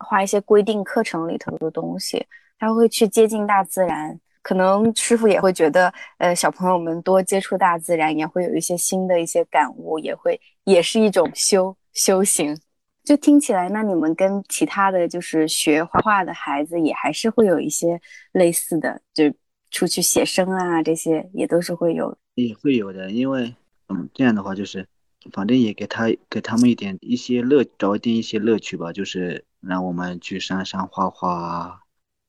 [0.00, 2.26] 画一些规定课程里头的东西，
[2.58, 4.18] 他会去接近大自然。
[4.42, 12.58] 可能师傅也会觉得，呃，小朋友们多接触大自然，也会有一些新的一些感悟，也会也是一种修修行。
[13.04, 18.00] 就听起来，那你们跟其他的就是学画画的孩子也还是会有一些
[18.32, 19.24] 类似的，就
[19.70, 22.16] 出去写生啊，这些也都是会有。
[22.34, 23.54] 也会有的，因为
[23.88, 24.86] 嗯，这样的话就是，
[25.32, 31.80] 反正也给他给他们一点一些乐，找一点一些乐趣吧，就是让我们去山上画画啊，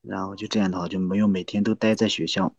[0.02, 2.54] 然后就这样的话就没有每天都待在学校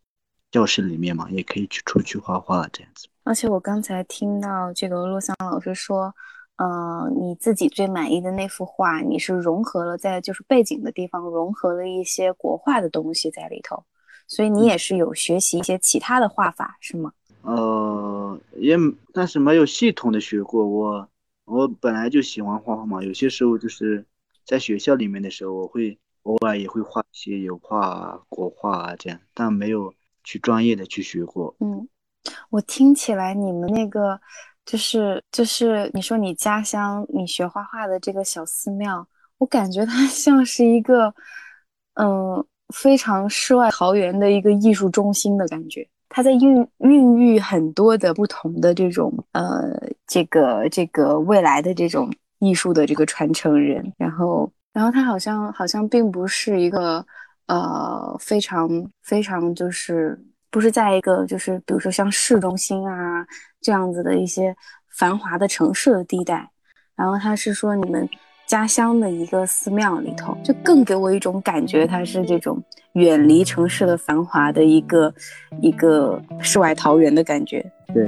[0.51, 3.07] 教室里面嘛，也可以去出去画画这样子。
[3.23, 6.13] 而且我刚才听到这个洛桑老师说，
[6.57, 13.83] 呃，你自己最满意的那幅画，你是融合了在就是背景的地方融合了一些国画的东西在里头，
[14.27, 17.11] 所以你也是有学习一些其他的画法，是吗？
[17.43, 18.77] 呃，也
[19.13, 20.67] 但是没有系统的学过。
[20.67, 21.07] 我
[21.45, 24.05] 我本来就喜欢画画嘛，有些时候就是
[24.45, 31.55] 在学校里面的时候，我会偶尔也会画一些油画啊、国画啊这样，但没有去专业的去学过。
[31.59, 31.87] 嗯，
[32.49, 34.19] 我听起来你们那个
[34.65, 39.05] 就是就是你说你家乡你学画画的这个小寺庙，
[39.37, 41.13] 我感觉它 像是一个
[41.95, 45.87] 嗯非常世外桃源的一个艺术中心的感觉。
[46.07, 49.75] 它在孕孕育很多的不同的这种呃
[50.05, 52.09] 这个这个未来的这种
[52.43, 57.05] 艺术的这个传承人，然后然后他好像好像并不是一个
[57.47, 58.67] 呃非常
[59.01, 60.19] 非常就是
[60.51, 63.25] 不是在一个就是比如说像市中心啊
[63.61, 64.53] 这样子的一些
[64.97, 66.49] 繁华的城市的地带，
[66.97, 68.07] 然后他是说你们
[68.45, 72.61] 家乡的一个寺庙里头，就更给我一种感觉，它是这种
[72.95, 75.13] 远离城市的繁华的一个
[75.61, 77.65] 一个世外桃源的感觉。
[77.93, 78.05] 对。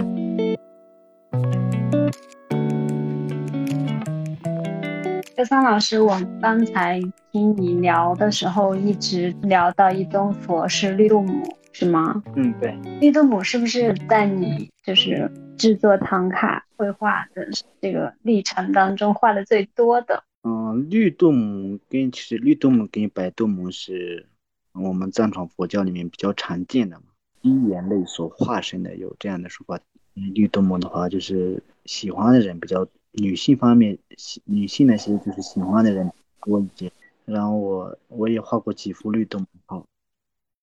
[5.35, 7.01] 刘桑老师，我刚才
[7.33, 12.23] 听你聊的时候，一直聊到一尊佛是绿度母，是吗？
[12.37, 12.73] 嗯，对。
[13.01, 17.45] 绿度母是不是在你就是制作唐卡绘画的
[17.81, 20.23] 这个历程当中画的最多的？
[20.43, 24.29] 嗯，绿度母跟其实绿度母跟白度母是
[24.71, 27.07] 我们藏传佛教里面比较常见的嘛，
[27.41, 29.77] 一眼类所化身的有这样的说法。
[30.13, 32.87] 绿度母的话，就是喜欢的人比较。
[33.17, 33.97] 女性方面，
[34.43, 36.11] 女性那些就是喜欢的人
[36.41, 36.91] 多一些。
[37.25, 39.85] 然后我我也画过几幅绿度母。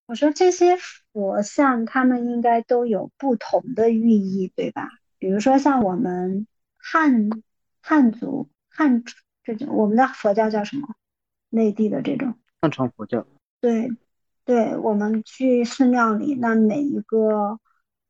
[0.06, 0.76] 我说这些
[1.12, 4.88] 佛像，他们应该都有不同的寓意，对吧？
[5.18, 6.46] 比如说像我们
[6.76, 7.30] 汉
[7.80, 9.02] 汉族汉
[9.42, 10.88] 这种，我们的佛教叫什么？
[11.48, 13.26] 内地的这种汉传佛教。
[13.60, 13.90] 对，
[14.44, 17.58] 对，我们去寺庙里，那每一个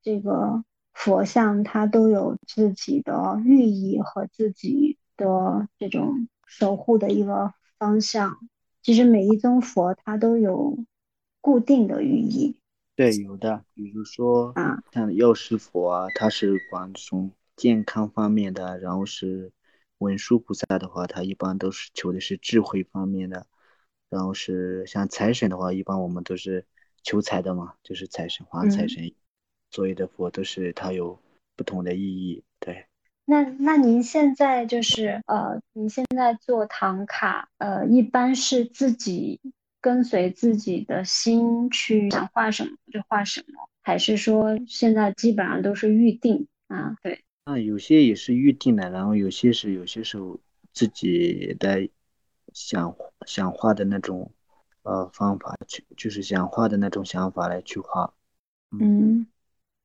[0.02, 0.64] 这个。
[0.92, 8.38] 佛像它都有自己的寓意和自己的这种守护的一个方向。
[8.82, 10.76] 其实每一尊佛它都有
[11.40, 12.56] 固定的寓意。
[12.94, 19.50] 对，有的，比如说啊，像药师佛啊，它是管从健康方面的；然后是
[19.98, 23.46] 文殊菩萨的话，它一般都是求的是智慧方面的；
[24.10, 26.66] 然后是像财神的话，一般我们都是
[27.02, 29.14] 求财的嘛，就是财神、黄财神。
[29.72, 31.18] 所有的佛都是它有
[31.56, 32.84] 不同的意义，对。
[33.24, 39.40] 那那您现在就是呃，您现在做唐卡，呃，一般是自己
[39.80, 46.96] 跟随自己的心去想画什么就画什么，还是说现在基本上都是预定啊？
[47.02, 47.24] 对。
[47.44, 50.38] 啊，有些也是预定的，然后有些是有些时候
[50.72, 51.88] 自己的
[52.52, 52.94] 想
[53.26, 54.30] 想画的那种
[54.82, 58.12] 呃方法去，就是想画的那种想法来去画，
[58.70, 59.26] 嗯。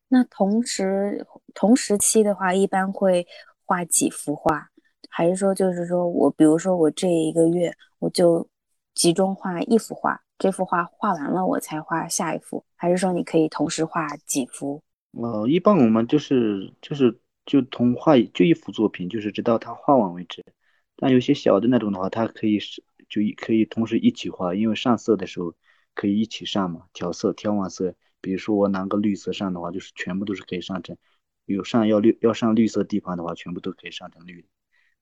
[0.09, 3.27] 那同时同时期的话，一般会
[3.65, 4.69] 画几幅画，
[5.09, 8.47] 还是说就是说我比如说我这一个月我就
[8.95, 14.81] 集中画一幅画，这幅画画完了我才画下一幅，还是说你可以同时画几幅？
[15.11, 20.45] 呃，一般我们就是就是就同画就一幅作品，就是直到他画完为止。
[20.95, 25.53] 但有些小的那种的话，它可以是就可以同时一起画，因为上色的时候
[25.93, 27.93] 可以一起上嘛，调色调完色。
[28.21, 30.97] 比如说我拿个绿色上的话，就是全部都是可以上成，
[31.45, 34.45] 有上要绿要上绿色地方的话，全部都可以上成绿，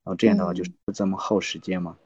[0.03, 1.97] 然后这样的话就是不怎么耗时间嘛。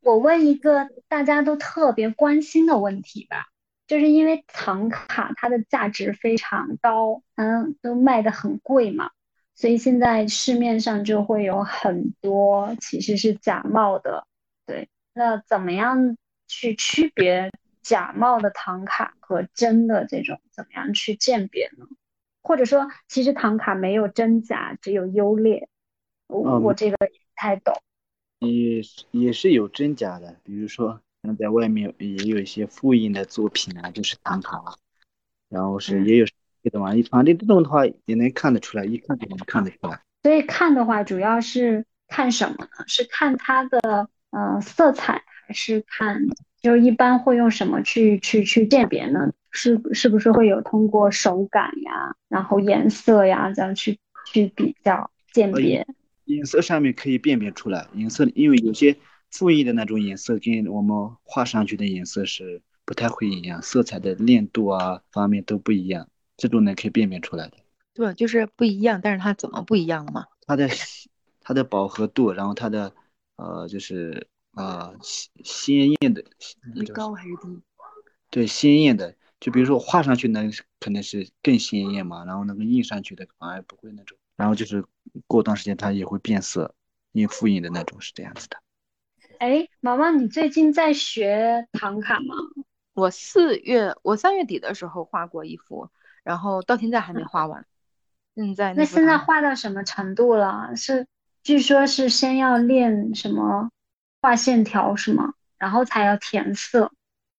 [0.00, 3.46] 我问一个大家都特别关心的问题吧，
[3.86, 9.12] 就是因为藏卡它的价值非常高，嗯，都卖的很贵嘛，
[9.54, 14.26] 所以现在市面上就会有很多其实是假冒的，
[14.66, 16.16] 对，那怎么样
[16.48, 17.52] 去区别？
[17.82, 21.86] 假冒的唐卡和真的这种怎么样去鉴别呢？
[22.40, 25.68] 或者说，其实唐卡没有真假，只有优劣。
[26.26, 27.06] 我我这个不
[27.36, 27.74] 太懂。
[28.40, 28.80] 也
[29.12, 34.60] 也是有真假的，比如说像在外面也有一些复印的作品啊，就是唐卡，
[35.48, 36.26] 然后是也有
[36.64, 36.94] 的嘛。
[36.94, 40.00] 一反正这种的话也能看得出来，一看就能看得出来。
[40.24, 42.84] 所以看的话，主要是看什么呢？
[42.88, 46.20] 是看它的呃色彩，还是看？
[46.60, 49.32] 就一般会用什么去去去鉴别呢？
[49.50, 53.98] 是是不是会有通过手感呀，然后颜色呀这样去
[54.32, 55.84] 去比较鉴别？
[56.26, 58.96] 颜色上面可以辨别出来，颜色因为有些
[59.32, 67.56] 复印的那种颜色跟我们画上去的颜色是不太会一样，色彩的亮度啊方面都不一样，这种呢可以辨别出来的。
[67.92, 70.26] 对，就是不一样，但是它怎么不一样了嘛？
[70.46, 70.68] 它的
[71.40, 72.94] 它的饱和度，然后它的
[73.34, 74.28] 呃就是。
[74.54, 76.22] 啊，鲜鲜艳的，
[76.94, 77.62] 高还是低？
[78.30, 80.42] 对，鲜艳的，就比如说画上去呢，
[80.80, 84.84] 可能是更鲜艳嘛，然后那个印上去的反而不会那种，然后就是
[85.26, 86.74] 过段时间它也会变色，
[87.12, 88.56] 印复印的那种是这样子的。
[89.38, 92.34] 哎，毛毛，你最近在学唐卡吗？
[92.94, 95.88] 我四月，我三月底的时候画过一幅，
[96.22, 97.66] 然后到现在还没画完。
[98.34, 100.76] 现在那现在画到什么程度了？
[100.76, 101.06] 是，
[101.42, 103.70] 据说是先要练什么？
[104.22, 105.34] 画线条是吗？
[105.58, 106.92] 然后才要填色。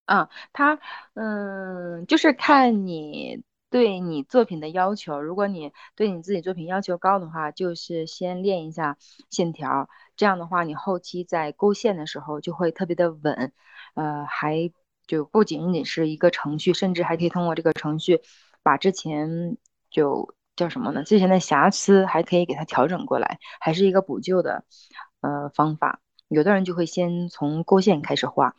[0.06, 0.78] 啊，它
[1.14, 8.98] 嗯，就是看你对你作品的要求，如果你对你自己作品要求高的话，就是先练一下
[9.30, 13.54] 线条，这样的话，你后期在勾线的时候就会特别的稳，
[13.96, 14.70] 呃，还
[15.08, 18.22] 就不仅仅是一个程序，甚至还可以通过这个程序
[18.62, 19.58] 把之前
[19.90, 21.04] 就叫什么呢？
[21.04, 24.66] 之前的瑕疵还可以给它调整过来，还是一个补救的
[25.22, 26.02] 呃方法。
[26.34, 28.56] 有的人就会先从勾线开始画，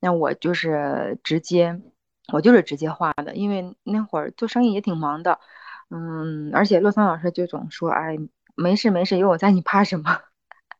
[0.00, 1.80] 那我就是直接。
[2.32, 5.38] 我就是直接画的，因为那会儿做生意也挺忙的，
[5.90, 8.16] 嗯，而且洛桑老师就总说，哎，
[8.56, 10.22] 没事没事，有我在，你怕什么？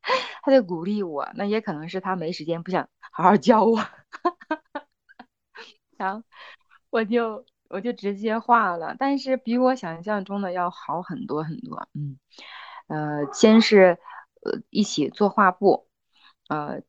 [0.43, 3.79] 他就鼓励我，那也可能是他没时间，不想好好教我，
[5.97, 6.25] 然后
[6.91, 12.19] 我就我就直接画了，但是比我想象中的要好很多很多，嗯，
[12.89, 13.99] 呃，先是
[14.43, 15.87] 呃一起做画布，
[16.49, 16.81] 呃，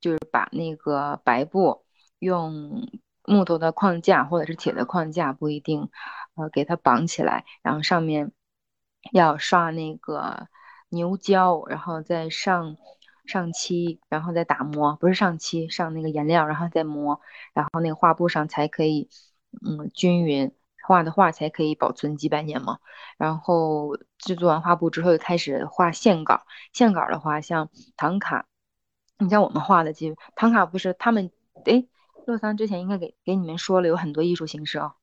[0.00, 1.84] 就是把那个白布
[2.18, 2.88] 用。
[3.28, 5.90] 木头的框架或者是铁的框架不一定，
[6.36, 8.30] 呃，给它绑起来，然后上面
[9.10, 10.46] 要刷那个
[10.90, 12.76] 牛胶，然后再上
[13.26, 17.20] 上漆，然后再打磨，不是上漆，上那个颜料，然后再磨，
[17.52, 19.10] 然后那个画布上才可以，
[19.66, 20.52] 嗯，均匀
[20.86, 22.78] 画的画才可以保存几百年嘛。
[23.18, 26.42] 然后制作完画布之后，就开始画线稿。
[26.72, 28.46] 线稿的话，像唐卡，
[29.18, 31.30] 你像我们画的，就唐卡不是他们，
[31.64, 31.86] 哎。
[32.26, 34.96] 洛桑之前应该给给你们说了有很多艺术形式啊，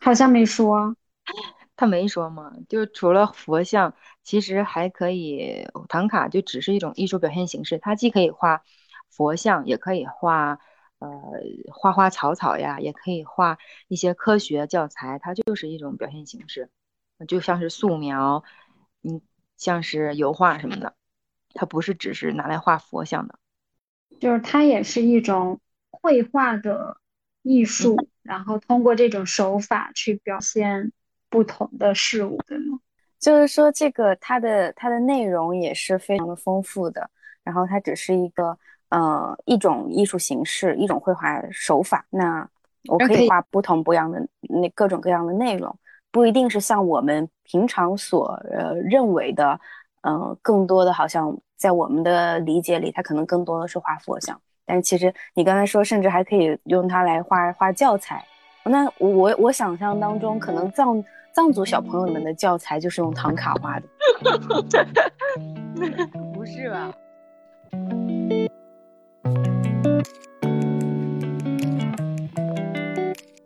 [0.00, 0.96] 好像没说，
[1.76, 2.50] 他没说嘛？
[2.66, 3.92] 就除了佛像，
[4.22, 8.62] 其实还可以唐卡就只是一种艺术表现形式，它既可以画
[9.10, 10.60] 佛像，也可以画
[10.98, 11.10] 呃
[11.74, 16.70] 花花草草呀，也可以画一些科学教材，它就是一种表现形式，
[17.28, 18.44] 就像是素描，
[19.02, 19.20] 嗯，
[19.58, 20.94] 像是油画什么的，
[21.56, 23.38] 它不是只是拿来画佛像的，
[24.20, 25.58] 就是它也是一种。
[26.02, 26.98] 绘画的
[27.42, 30.92] 艺术，然后通过这种手法去表现
[31.30, 32.78] 不同的事物，对吗？
[33.18, 37.10] 就是说，这个它的它的内容也是非常的丰富的，
[37.42, 38.56] 然后它只是一个
[38.90, 42.04] 呃一种艺术形式，一种绘画手法。
[42.10, 42.46] 那
[42.88, 45.76] 我可以画不同不一样的那各种各样的内容，
[46.12, 49.58] 不一定是像我们平常所呃认为的，
[50.02, 54.40] 嗯，更多的好像在我们的理解里，它可能更多的是画佛像。
[54.64, 58.24] 但其实你刚才说，甚至还可以用它来画画教材。
[58.64, 61.02] 那我我想象当中，可能藏
[61.32, 63.86] 藏族小朋友们的教材就是用唐卡画的。
[66.34, 66.92] 不是吧？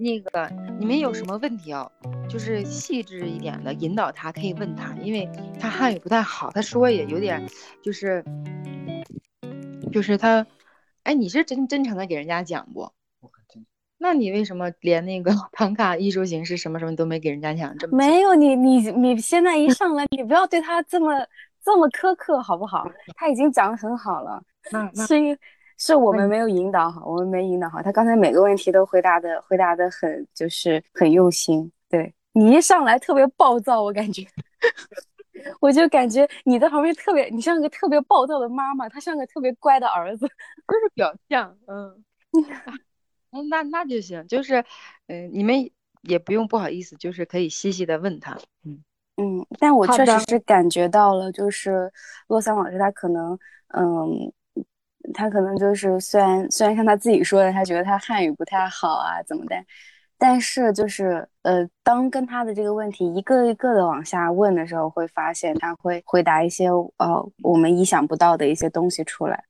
[0.00, 1.90] 那个你们有什么问题哦？
[2.28, 5.28] 就是细致一点的引导他，可以问他，因为
[5.60, 7.46] 他汉语不太好，他说也有点，
[7.82, 8.24] 就是
[9.92, 10.46] 就是他。
[11.02, 12.92] 哎，你是真真诚的给人家讲不？
[13.96, 17.76] 那你为什么连那个 唐卡艺术形式什么什么都没给人家讲？
[17.78, 21.26] 这么没有你你你现在一上来，你不要对他这么
[21.64, 22.86] 这么苛刻好不好？
[23.16, 25.16] 他已经讲的很好了，那是
[25.80, 27.82] 是我们没有引导好，我们没引导好。
[27.82, 31.72] 他刚才每个问题都回答的回答的很就是很用心。
[31.88, 34.22] 对你一上来特别暴躁，我感觉。
[35.58, 40.28] 我就感觉你在旁边特别，你像个特别暴躁的妈妈，他像个特别乖的儿子，
[40.68, 41.56] 都是表象。
[41.66, 42.04] 嗯，
[43.48, 44.62] 那那就行，就是，
[45.06, 45.70] 嗯，你们
[46.02, 48.36] 也不用不好意思，就是可以细细的问他。
[48.66, 48.84] 嗯
[49.16, 51.90] 嗯，但我确实是感觉到了，就是
[52.28, 54.30] 洛桑老师他可能，嗯，
[55.12, 59.56] 他可能就是虽然虽然像他自己说的，他觉得他汉语不太好啊，怎么的。
[60.18, 69.44] 但是就是呃，当跟他的这个问题一个一个的往下问的时候，会发现他会回答一些呃我们意想不到的一些东西出来。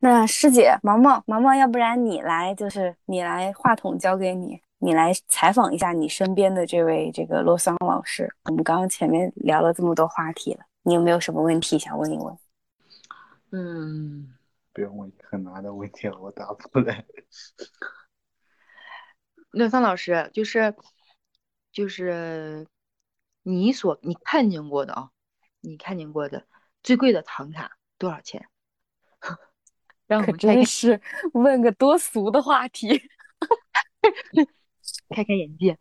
[0.00, 8.28] 那师姐毛毛毛毛，要不然你来，就是你来，话筒交给你，你来采访一下你身边的这位这个洛桑老师。
[8.46, 12.36] 我们刚刚前面聊了这么多话题了，你有没有什么问题想问一问？
[13.52, 14.28] 嗯，
[14.72, 17.04] 不用问很难的问题，我答不出来。
[19.50, 20.74] 刘桑老师，就是
[21.70, 22.66] 就是
[23.42, 25.10] 你所你看见过的啊，
[25.60, 26.46] 你看见过的
[26.82, 28.48] 最贵的唐卡多少钱？
[30.06, 31.00] 让我们真是
[31.32, 32.88] 问个多俗的话题，
[35.14, 35.78] 开开眼界。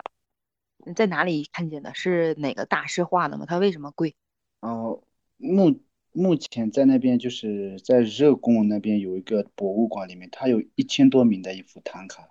[0.84, 1.94] 你在哪里看见的？
[1.94, 3.46] 是哪个大师画的吗？
[3.46, 4.16] 它为什么贵？
[4.62, 5.04] 哦，
[5.38, 5.82] 目
[6.14, 12.30] 目前在那边就是在热贡那边有一个博物馆里面，它有一千多名的一幅唐卡。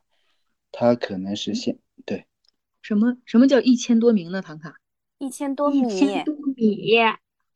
[0.73, 2.27] 它可能是现对，
[2.81, 4.77] 什么什么叫一千多名的唐卡？
[5.19, 6.95] 一千多米，一千多米。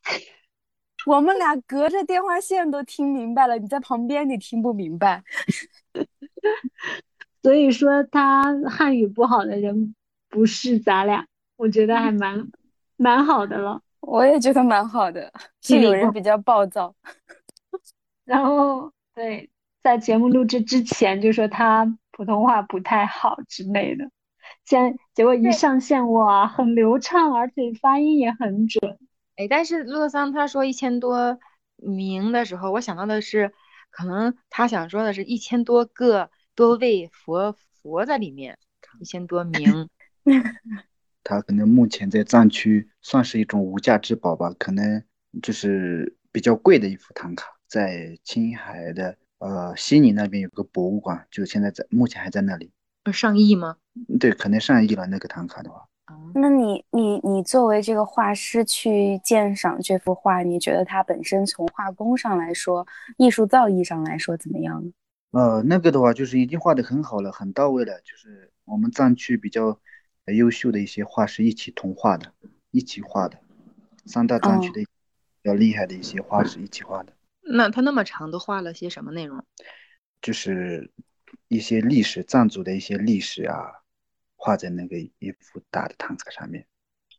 [1.07, 5.23] 我们俩隔着电话线都听明白了，你在旁边你听不明白。
[7.41, 9.95] 所以说他汉语不好的人
[10.29, 12.51] 不是咱俩，我觉得还蛮
[12.97, 13.83] 蛮好的了。
[14.07, 16.95] 我也觉得蛮好的，是有人比较暴躁。
[18.25, 19.51] 然后对，
[19.83, 24.11] 在节目录制之前就说他普通话不太好之类的，
[24.65, 28.99] 现结果一上线哇，很流畅，而且发音也很准。
[29.37, 31.39] 哎，但是洛桑他说一千多
[31.77, 33.53] 名的时候，我想到的是，
[33.91, 38.59] 可能他想说的是一千多个多位佛佛在里面，
[39.01, 39.89] 一千多名。
[41.25, 45.03] 它可能目前在藏区算是一种无价之宝吧，可能
[45.43, 52.71] 就是比较贵的一幅唐卡，在青海的呃西宁那边有个博物馆，就现在在目前还在那里。
[53.11, 53.77] 上亿吗？
[54.21, 55.89] 对，可能上亿了那个唐卡的话。
[56.35, 64.93] 那你你你作为这个画师去鉴赏这幅画，你觉得它本身从画工上来说，艺术造诣上来说怎么样呢？
[65.31, 69.81] 呃，那个的话就是已经画的很好了，很到位了，就是我们藏区比较。
[70.33, 72.33] 优秀的一些画师一起同画的，
[72.71, 73.39] 一起画的，
[74.07, 74.89] 三大藏区的比
[75.43, 77.13] 较厉害的一些画师一起画的。
[77.43, 79.45] 那他那么长都画了些什么内容？
[80.23, 80.91] 就是
[81.49, 83.83] 一些历史藏族的一些历史啊，
[84.35, 86.67] 画在那个一幅大的唐卡上面。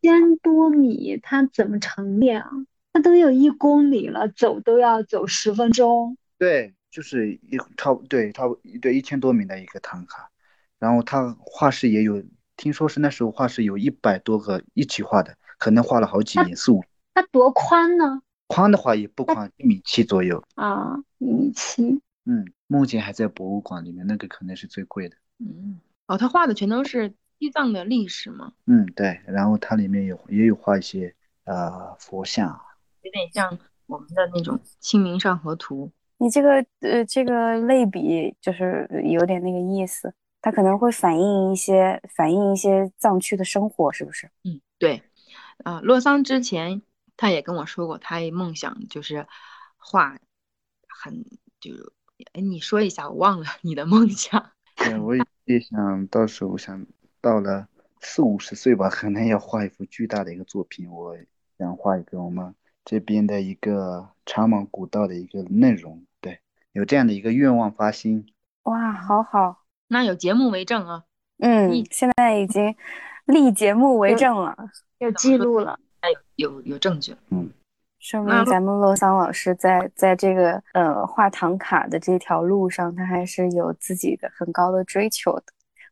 [0.02, 2.50] 千多米，它怎么成列啊？
[2.92, 6.18] 它都有一公里了，走都要走十分钟。
[6.40, 10.32] 对，就是一差不对，差不对一千多米的一个唐卡，
[10.80, 12.24] 然后他画室也有。
[12.58, 16.84] 听说是那时候画是有一百多个一起画的，可能画了好几年，四五。
[17.14, 18.22] 它多宽呢？
[18.48, 20.44] 宽的话也不宽，一米七左右。
[20.56, 22.02] 啊，一米七。
[22.26, 25.16] 嗯，目前还在博物馆里面，那个可能是最贵的。
[25.40, 28.54] 嗯，哦，他画的全都是西藏的历史吗？
[28.66, 29.20] 嗯，对。
[29.28, 31.14] 然后它里面有也有画一些
[31.46, 32.60] 呃佛像，
[33.02, 35.88] 有点像我们的那种《清明上河图》。
[36.18, 40.14] 你这个呃这个类比就是有点那个意思。
[40.46, 44.30] 它可能会反映一些反映一些藏区的生活，是不是？
[44.44, 45.02] 嗯，对。
[45.64, 46.84] 啊，洛桑之前
[47.18, 49.26] 他也跟我说过，他梦想就是
[49.76, 50.20] 画
[50.88, 51.26] 很
[51.60, 51.72] 就
[52.34, 54.52] 哎，你说一下，我忘了你的梦想。
[54.78, 55.16] 对，我
[55.46, 56.86] 也想到时候想
[57.22, 57.68] 到了
[58.00, 60.88] 四五十岁吧，可能要画一幅巨大的一个作品。
[60.92, 61.18] 我
[61.58, 66.06] 想画一个我们这边的一个长芒古道的一个内容。
[66.22, 66.40] 对，
[66.72, 68.32] 有这样的一个愿望发心。
[68.66, 69.65] 哇，好好。
[69.88, 71.04] 那有节目为证啊，
[71.40, 72.76] 嗯，现在已经
[73.26, 74.56] 立节目为证了，
[75.00, 75.80] 有记录了，
[76.36, 77.50] 有有有证据，嗯，
[78.00, 85.44] 说明咱们洛桑老师在在这个呃画唐卡的这条路上，他还是有自己的很高的追求的。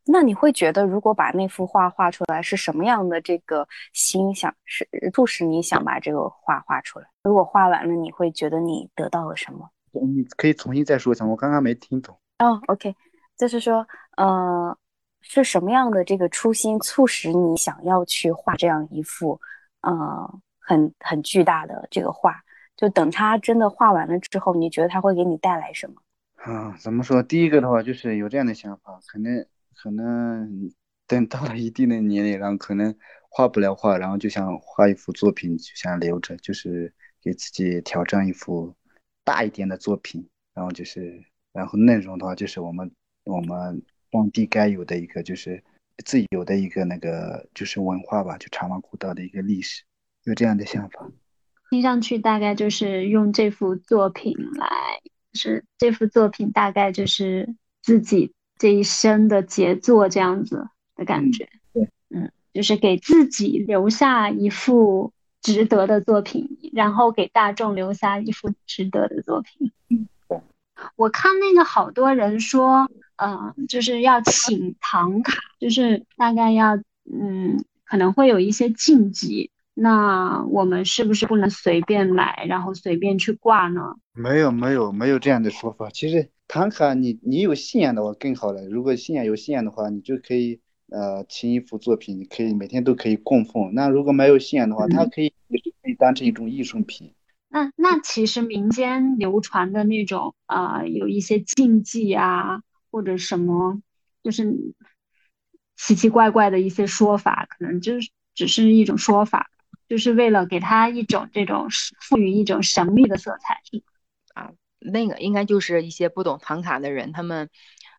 [0.06, 7.06] 那你会觉得，如果把那幅画画出来，是什么样的这个心想，是促使你想把这个画画出来？
[7.24, 9.70] 如果画完了，你会觉得你得到了什么？
[9.94, 12.18] 你可以重新再说一下，我刚刚没听懂。
[12.40, 12.94] 哦，OK。
[13.44, 13.86] 就是说，
[14.16, 14.78] 呃，
[15.20, 19.38] 是什么样的这个初心促使你想要去画这样一幅，
[19.82, 22.42] 呃，很很巨大的这个画？
[22.78, 25.96] 就等它真的画完了之后，你觉得它会给你带来什么？
[26.36, 27.22] 啊，怎么说？
[27.22, 30.72] 第一个的话就是有这样的想法，可能可能
[31.06, 32.96] 等到了一定的年龄，然后可能
[33.28, 38.74] 画不了画，然后就想画一幅作品，就想留着，就是给自己挑战一幅
[39.26, 41.22] 大一点的作品，然后就是，
[41.52, 42.90] 然后内容的话就是我们。
[43.26, 45.64] 我们当地该有的一个就是
[46.04, 49.84] 自有的一个那个就是文化吧，就茶马古道的一个历史，
[50.24, 51.10] 有这样的想法。
[51.70, 54.68] 听上去大概就是用这幅作品来，
[55.34, 61.48] 是这幅作品大概就是自己这一生的杰作这样子的感觉。
[61.74, 69.72] 对，嗯，就是给自己留下一幅值得的作品，然后给大众留下一幅值得的作品。
[69.90, 70.08] 嗯，
[70.96, 72.92] 我看那个好多人说。
[73.24, 76.76] 嗯，就是要请唐卡，就是大概要，
[77.10, 79.50] 嗯，可能会有一些禁忌。
[79.76, 83.96] 那我们是不是不能随便买，然后随便去挂呢？
[84.14, 85.90] 没有，没有，没有这样的说法。
[85.90, 88.68] 其实唐卡，你你有信仰的话更好了。
[88.68, 90.60] 如果信仰有信仰的话，你就可以
[90.92, 93.74] 呃请一幅作品，你可以每天都可以供奉。
[93.74, 97.14] 那如果没有信仰的话，它可以也是可以当成一种艺术品。
[97.50, 102.62] 那那其实民间流传的那种啊，有一些禁忌啊。
[102.94, 103.82] 或者什么，
[104.22, 104.54] 就是
[105.76, 109.50] 奇奇怪怪的一些说法，可能就是只是一种说法，
[109.88, 111.68] 就是为了给他一种这种
[112.00, 113.82] 赋予一种神秘的色彩，是
[114.36, 117.50] 啊，那个应该就是一些不懂唐卡的人，他们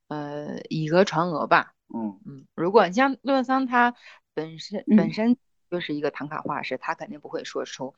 [0.07, 1.73] 呃以讹传讹吧。
[1.93, 3.97] 嗯嗯，如果像洛桑他
[4.33, 5.37] 本身本身
[5.73, 7.95] 就是一个唐卡画师，他肯定不会说出。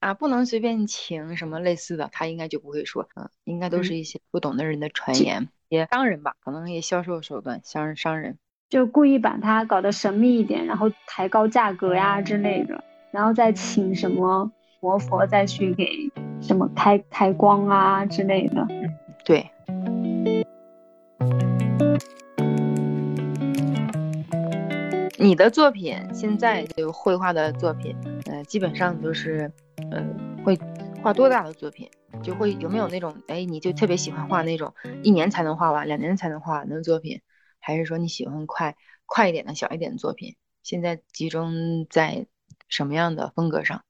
[0.00, 8.38] 啊，不能随便请什么类似的，他应该就不会说，嗯，应该都是一些不懂的人的传言，也商人吧，可能也销售手段，商人商人。
[8.70, 14.50] 就故意把它搞得神秘一点，然后抬高价格呀之类的，然后再请什么
[14.80, 15.86] 活佛再去给
[16.40, 18.66] 什么开开光啊之类的。
[19.24, 19.50] 对。
[25.18, 27.96] 你的作品现在就绘画的作品，
[28.26, 29.50] 呃，基本上都是，
[29.90, 30.04] 呃，
[30.44, 30.58] 会
[31.02, 31.88] 画多大的作品？
[32.22, 37.22] 就会有没有那种，哎，你就特别喜欢画那种一年才能画完、两年才能画完的作品，
[37.58, 40.36] 还是说你喜欢快快一点的小一点的作品？
[40.62, 42.26] 现在集中在
[42.68, 43.84] 什么样的风格上？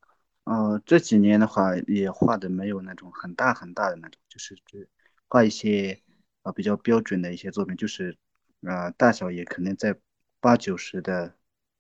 [0.45, 4.89] 呃，这几年的话也画的没有那种很大很大的那种，就是只
[5.29, 6.01] 画一些
[6.43, 8.17] 啊比较标准的一些作品，就是
[8.63, 9.97] 啊大小也可能在。
[10.41, 11.35] 八九十的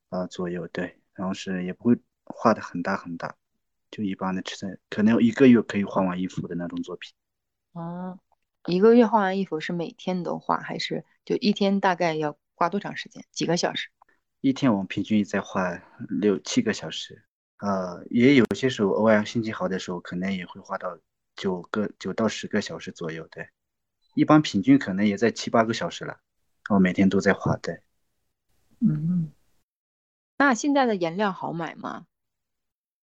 [0.08, 3.36] 啊左右，对，然后是也不会画的很大很大，
[3.94, 7.12] 就一般的尺寸，可能一个月可以画完一幅的那种作品。
[7.74, 8.18] 啊，
[8.66, 13.24] 一个月画完一幅是每天都画，还是就一天大概要画多长时间？
[13.30, 13.90] 几个小时？
[14.40, 17.24] 一天我们平均在画六七个小时，
[17.58, 20.98] 呃，也有些时候偶尔心情好的时候，可能也会画到
[21.36, 23.48] 九个九到十个小时左右，对，
[24.16, 26.18] 一般平均可能也在七八个小时了，
[26.68, 27.78] 我每天都在画，对。
[28.80, 29.30] 嗯，
[30.36, 32.06] 那现在的颜料好买吗？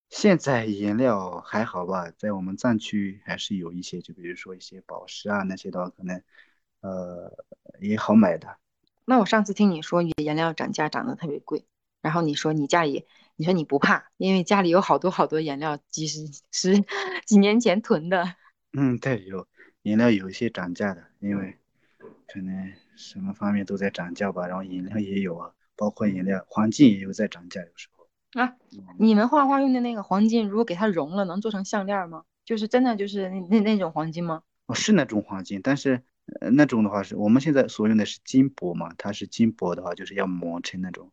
[0.10, 6.22] 现在颜料还好吧，在我们藏区还是有一些，就比如说一些宝石啊那些的话，可能
[6.82, 7.32] 呃
[7.82, 8.58] 也好买的。
[9.06, 11.66] 那我上次听你说你的颜料涨价涨得特别贵，
[12.02, 13.06] 然后你说你家里，
[13.36, 16.84] 你说你不怕，因为家里有好多好多颜料，几十十
[17.26, 18.36] 几年前囤的。
[18.74, 19.48] 嗯，对，有
[19.82, 21.58] 颜料有一些涨价的，因为
[22.28, 25.54] 可能什么方面都在涨价吧，然后颜料也有啊。
[25.76, 27.97] 包括颜料，黄金也有在涨价，有时候
[28.38, 28.56] 啊。
[29.00, 32.24] 你们画画用的那个黄金，如果给它熔了，能做成项链吗？
[32.46, 34.42] 就是真的就是那那那种黄金吗？
[34.68, 36.04] 哦，是那种黄金，但是
[36.40, 41.12] 呃那种的话是我们现在所用的是金箔嘛，它是金箔的话就是要磨成那种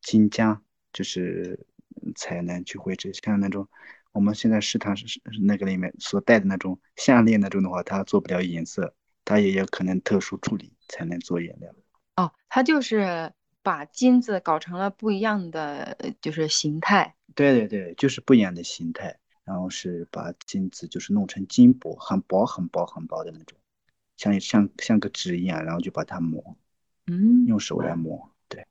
[0.00, 0.58] 金浆，
[0.92, 1.66] 就是
[2.14, 3.12] 才能去绘制。
[3.14, 3.68] 像那种
[4.12, 8.94] 我们现在市场是那个里面所带的那种项链那种的话，它做不了颜色，
[9.24, 11.72] 它也有可能特殊处理才能做颜料。
[12.16, 13.32] 哦，它就是。
[13.68, 17.14] 把金子搞成了不一样的，就是形态。
[17.34, 19.14] 对对对，就是不一样的形态。
[19.44, 23.58] 然后是把金子就是弄成金箔，很薄很薄很薄的那种，
[24.16, 26.56] 像像像个纸一样，然后就把它磨。
[27.08, 28.30] 嗯，用手来磨。
[28.48, 28.66] 对。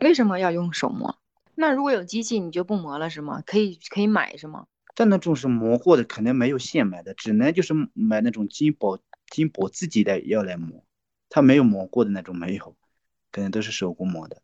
[0.00, 1.18] 为什么要用手磨？
[1.54, 3.42] 那如果有机器，你就不磨了是吗？
[3.46, 4.66] 可以可以买是吗？
[4.94, 9.00] 但那种是磨过的，可能没有现买的，只能就是买那种金箔
[9.30, 10.84] 金箔自己的要来磨，
[11.30, 12.76] 它没有磨过的那种没有。
[13.30, 14.42] 可能都是手工磨的，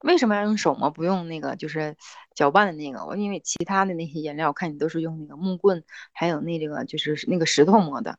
[0.00, 1.96] 为什么要用手磨，不用那个就是
[2.34, 3.06] 搅拌的那个？
[3.06, 8.18] 我因为其他的那些颜料，我看你都是用那个木棍，还有那个就是那个石头磨的。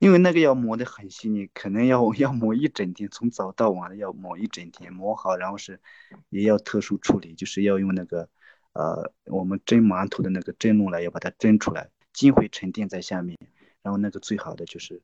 [0.00, 5.80] 因为那个要磨得很细腻，可能要 要磨一整天，从早到晚的要磨一整天，磨好，然后是
[6.28, 8.28] 也要特殊处理，就是要用那个
[8.72, 13.38] 呃我们蒸馒头的那个蒸笼来，要把它蒸出来，金会沉淀在下面，
[13.82, 15.00] 然后那个最好的就是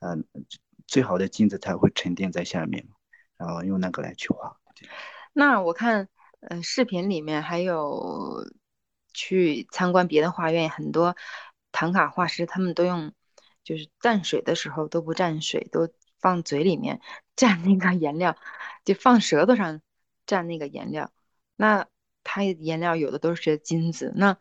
[0.00, 0.22] 嗯
[0.86, 2.86] 最好的金子才会沉淀在下面。
[3.36, 4.58] 然后用那个来去画。
[5.32, 6.08] 那我看，
[6.40, 8.44] 呃，视频里面还有
[9.12, 11.16] 去参观别的画院，很多
[11.70, 13.12] 唐卡画师他们都用，
[13.64, 15.88] 就是蘸水的时候都不蘸水，都
[16.20, 17.00] 放嘴里面
[17.36, 18.36] 蘸那个颜料，
[18.84, 19.80] 就放舌头上
[20.26, 21.10] 蘸那个颜料。
[21.56, 21.86] 那
[22.24, 24.36] 它颜料有的都是金子，那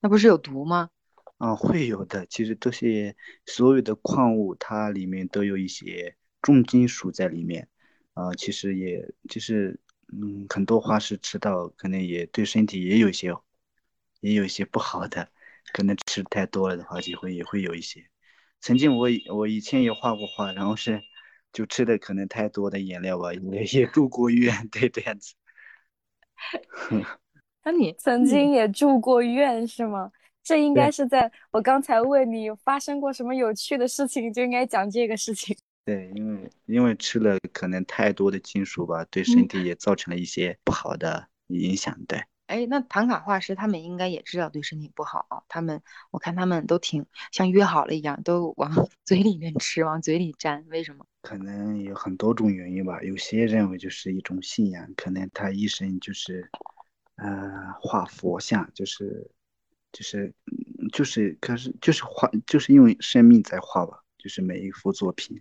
[0.00, 0.90] 那不是有毒吗？
[1.38, 2.24] 啊，会有的。
[2.26, 7.68] 其实这些所有的矿物，它里面都有一些重金属在里面。
[8.16, 13.30] 啊，其实也就是，嗯，很多花是吃到可能也对身体也有一些，
[14.20, 15.28] 也有一些不好的，
[15.74, 18.02] 可能吃太多了的话就会也会有一些。
[18.62, 21.02] 曾经我我以前也画过画，然后是
[21.52, 25.34] 就吃的可能太多的颜料吧，也也住过院， 对这样子。
[27.64, 30.10] 那你曾经也住过院是吗？
[30.42, 35.54] 这应该是在我刚才问你发生过什么有趣的事情，就应该讲这个事情。
[35.86, 41.96] 对，因为因为吃了可能太多的金属吧，对身体也造成了一些不好的影响。
[42.08, 45.80] 对，哎，那唐卡画师他们应该也知道对身体不好，他们
[46.10, 48.68] 我看他们都挺像约好了一样，都往
[49.04, 51.06] 嘴里面吃，往嘴里粘，为什么？
[51.22, 56.50] 可能有很多种原因吧，有些认为就是一种信仰，可能他一生就是，
[57.14, 59.30] 呃，画佛像，就是，
[59.92, 60.34] 就是，
[60.92, 65.40] 就是，可是就是画，就是用生命在画吧，就是每一幅作品。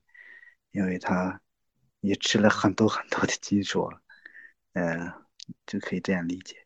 [0.75, 1.39] 因为他
[2.01, 3.89] 也吃了很多很多的金属，
[4.73, 5.13] 呃，
[5.65, 6.57] 就可以这样理解。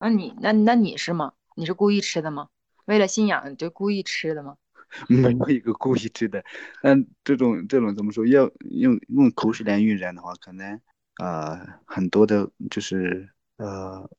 [0.00, 1.34] 那你那那你是吗？
[1.54, 2.48] 你是故意吃的吗？
[2.86, 4.56] 为了信仰就故意吃的吗？
[5.08, 6.44] 没有一个故意吃的。
[6.82, 8.26] 嗯，这种这种怎么说？
[8.26, 10.80] 要用用口水来晕染的话，可能
[11.22, 14.10] 呃很多的，就是呃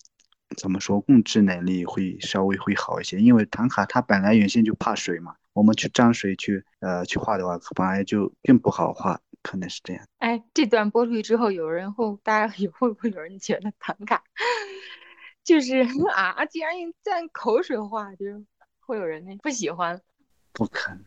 [0.55, 10.05] 怎么说控制能力会稍微会好一些，因为唐卡它本来原先就怕水嘛，我们去沾水去呃去画的话，本来就更不好画，可能是这样。
[10.19, 14.23] 哎，这段播出去之后，有人会，大家有会不会有人觉得唐卡
[15.43, 15.79] 就是
[16.13, 18.45] 啊，竟然用蘸口水画，就是
[18.79, 20.01] 会有人那不喜欢。
[20.53, 21.05] 不可能，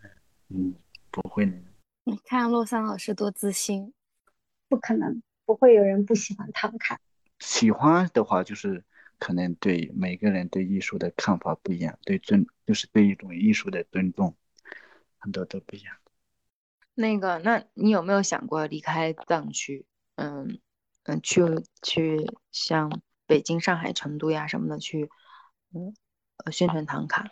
[0.49, 0.75] 嗯，
[1.11, 1.53] 不会的。
[2.05, 3.95] 你看洛桑老师多自信，
[4.69, 6.99] 不可能，不会有人不喜欢唐卡。
[7.39, 8.85] 喜欢的话，就是
[9.19, 14.37] 可能对每个人对艺术的看法不一样，对尊就是对一种艺术的尊重，
[15.19, 15.97] 很多都不一样。
[16.95, 19.87] 那个，那你有没有想过离开藏区？
[20.17, 20.61] 嗯
[21.03, 21.43] 嗯，去
[21.83, 25.11] 去像北京、上海、成都呀什么的去，
[25.75, 25.95] 嗯
[26.45, 27.29] 呃宣传唐卡。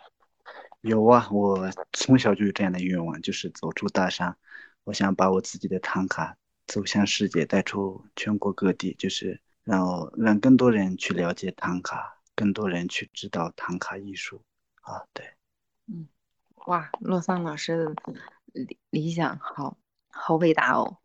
[0.81, 4.37] 有啊，我从小就有这样的愿望，就是走出大山，
[4.83, 6.35] 我想把我自己的唐卡
[6.67, 14.41] 走向世界，带出全国各地，就是让让更多人去了解唐卡，更多人去知道唐卡艺术
[14.81, 15.03] 啊。
[15.13, 15.25] 对，
[15.87, 16.07] 嗯，
[16.67, 17.95] 哇，洛桑老师的
[18.53, 19.77] 理理想好
[20.09, 20.97] 好伟大哦。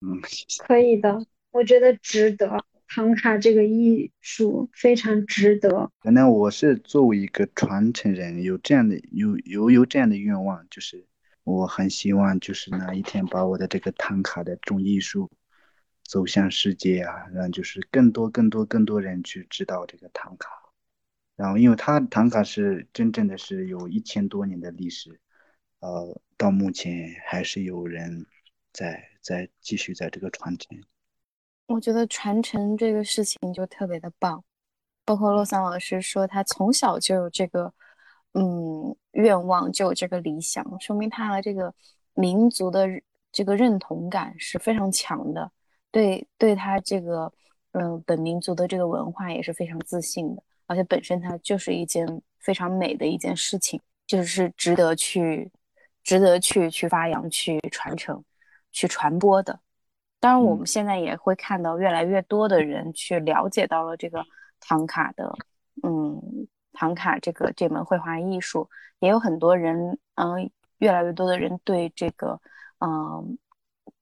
[0.00, 0.20] 嗯，
[0.66, 2.64] 可以的，我觉得值得。
[2.86, 5.90] 唐卡这个艺术非常值得。
[6.00, 11.04] 可能我是作为一个传承人，有这样的有有有这样的愿望，就是
[11.42, 15.28] 我很希望就是哪一天把我的这个唐卡的这种艺术
[16.04, 20.50] 走向世界啊，让就是更多更多更多人去知道这个唐卡。
[21.36, 25.18] 然后，因为它唐卡是真正的是有一千多年的历史，
[25.80, 28.24] 呃，到目前还是有人
[28.72, 30.80] 在在继续在这个传承。
[31.66, 34.44] 我觉得传承这个事情就特别的棒，
[35.04, 37.72] 包括洛桑老师说他从小就有这个，
[38.34, 41.74] 嗯，愿望就有这个理想，说明他的这个
[42.12, 42.86] 民族的
[43.32, 45.50] 这个认同感是非常强的，
[45.94, 47.32] 对对他这个，
[47.70, 55.48] 嗯，本民族的这个文化也是非常自信的，而且本身它就是一件非常美的一件事情，就是值得去，
[56.02, 58.24] 值得去去发扬、去传承、
[58.72, 59.60] 去传播的。
[60.18, 64.24] 当然，我们现在也会看到越来越多的人去了解到了这个
[64.58, 65.32] 唐卡的，
[65.84, 66.20] 嗯，
[66.72, 68.68] 唐卡这个这门绘画艺术，
[68.98, 72.40] 也有很多人，嗯，越来越多的人对这个，
[72.80, 73.38] 嗯，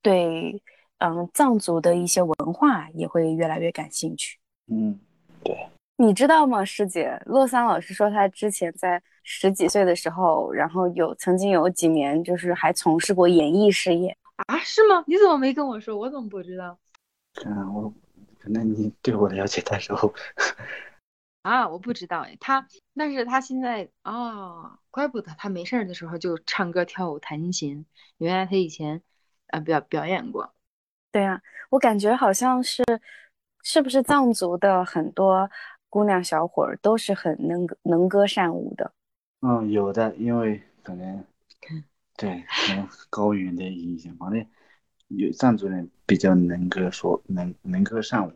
[0.01, 0.59] 对，
[1.05, 4.39] 嗯，藏族的一些文化也会越来越感兴趣。
[4.67, 4.97] 嗯，
[5.43, 5.67] 对。
[5.97, 7.21] 你知道吗，师姐？
[7.25, 14.15] 洛桑老师说他之前在十几岁的时候，然后有曾经有几年就是还从事过演艺事业。
[14.47, 15.03] 啊，是吗？
[15.05, 15.97] 你怎么没跟我说？
[15.97, 16.79] 我怎么不知道？
[17.45, 17.93] 嗯，我
[18.39, 19.93] 可能你对我了解太少。
[21.43, 27.85] 啊，我不知道哎，他，但是他现在哦，怪不得他没事儿的时候就唱歌、跳舞、弹琴。
[28.19, 29.01] 原来他以前
[29.47, 30.53] 呃表表演过。
[31.13, 31.39] 对啊，
[31.69, 32.83] 我感觉好像是，
[33.61, 35.49] 是不是藏族的很多
[35.87, 38.91] 姑娘小伙儿都是很能能歌善舞的？
[39.41, 41.23] 嗯，有的，因为可能。
[42.15, 44.45] 对，可能高原的影响，反正
[45.07, 48.31] 有藏族人比较能歌说能能歌善舞。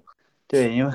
[0.48, 0.92] 对，因为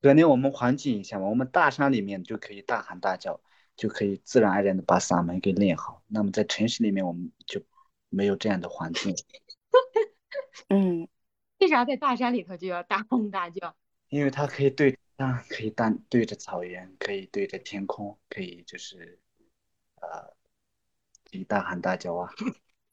[0.00, 3.40] 可能我们环境影响嘛，我们大山里面就可以大喊大叫，
[3.76, 6.02] 就可以自然而然的把嗓门给练好。
[6.06, 7.60] 那么在城市里面，我们就
[8.08, 9.14] 没有这样的环境。
[10.70, 11.08] 嗯，
[11.62, 13.74] 为啥在大山里头就要大吼大叫？
[14.08, 19.18] 因为它可以对啊，可以大对着草原，可以对着天空，可以就是
[20.00, 20.32] 呃。
[21.30, 22.28] 以大喊大叫啊，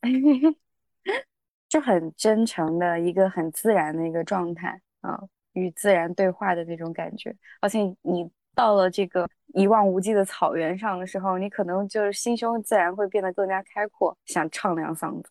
[1.67, 7.35] 就很真诚的一个很自然的一个状态啊，与自然对话的那种感觉。
[7.59, 15.29] 而且你到了这个一望无际的草原上的时候，你可能就是心胸自然会变得更加开阔，想唱两嗓子。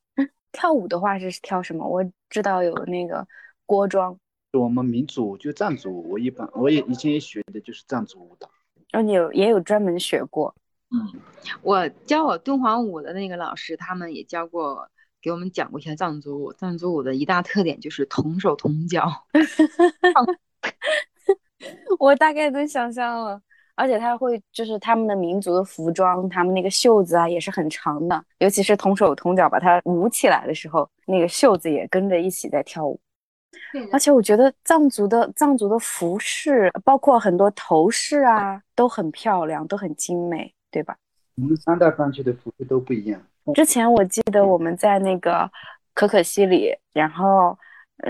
[0.53, 1.87] 跳舞的话是跳什么？
[1.87, 3.27] 我知道有那个
[3.67, 4.19] 锅庄。
[4.53, 8.51] 我们民族就藏族，我一般我也以前也学的就是藏族舞蹈。
[8.93, 10.55] 哦，你有也有专门学过。
[10.91, 11.21] 嗯，
[11.61, 14.89] 我教我敦煌舞的那个老师，他们也教过，
[15.21, 16.51] 给我们讲过一些藏族舞。
[16.55, 19.27] 藏族舞的一大特点就是同手同脚。
[21.99, 23.43] 我大概能想象了，
[23.79, 33.01] 而且他会就是他们的民族的服装，他们那个袖子啊也是很长的，尤其是同手同脚把它舞起来的时候，那个袖子也跟着一起在跳舞。
[33.93, 40.53] 而且我觉得藏族的藏族的服饰，包括很多头饰啊，都很漂亮，都很精美。
[40.71, 40.95] 对吧？
[41.37, 43.19] 我们三大藏区的服饰都不一样。
[43.55, 45.51] 之前我记得我们在那个
[45.95, 47.57] 可可西里，然后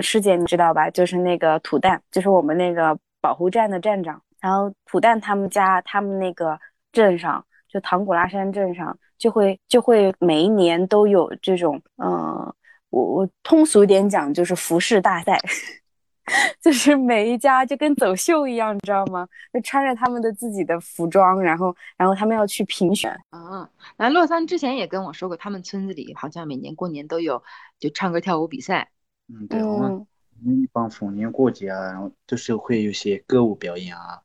[0.01, 0.91] 师姐你知道吧？
[0.91, 4.21] 就是那个土蛋，就是我们那个保护站的站长。
[4.41, 6.59] 然后土蛋他们家，他们那个
[6.93, 12.53] 镇上，就唐古拉山镇上，就会就会每一年都有这种，嗯，
[12.91, 15.39] 我我通俗一点讲，就是服饰大赛。
[16.61, 19.27] 就是每一家就跟走秀一样，你知道吗？
[19.51, 23.11] 就穿着他们的自己的服装，然后然后他们要去评选。
[23.31, 23.67] 啊，
[23.97, 27.43] 那洛桑之前也跟我说过，他们村子里好像每年过年都有
[27.79, 28.91] 就唱歌跳舞比赛。
[29.29, 30.07] 嗯，对，我们嗯
[30.43, 34.21] 我们一般逢年过节啊，然后都是会有些歌舞表演啊，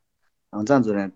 [0.54, 1.12] 然后藏族人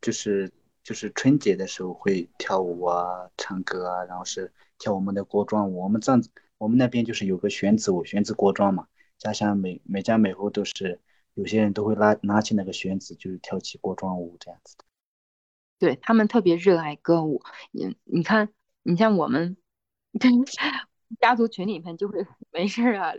[0.00, 0.52] 就是
[0.84, 5.82] 就是春节的时候会跳舞啊、唱歌啊，然后是跳我们的国庄舞。
[5.82, 6.22] 我们藏
[6.56, 8.86] 我们那边就是有个玄子舞，玄子国庄嘛，
[9.18, 11.00] 家乡每每家每户都是
[11.34, 14.84] 有些人都会拉拿起那个玄子，就是跳起国庄舞这样子的。
[15.80, 17.42] 对，他们特别热爱歌舞。
[17.72, 18.50] 你你看，
[18.84, 19.56] 你像我们
[21.20, 23.14] 家族群里面就会没事啊，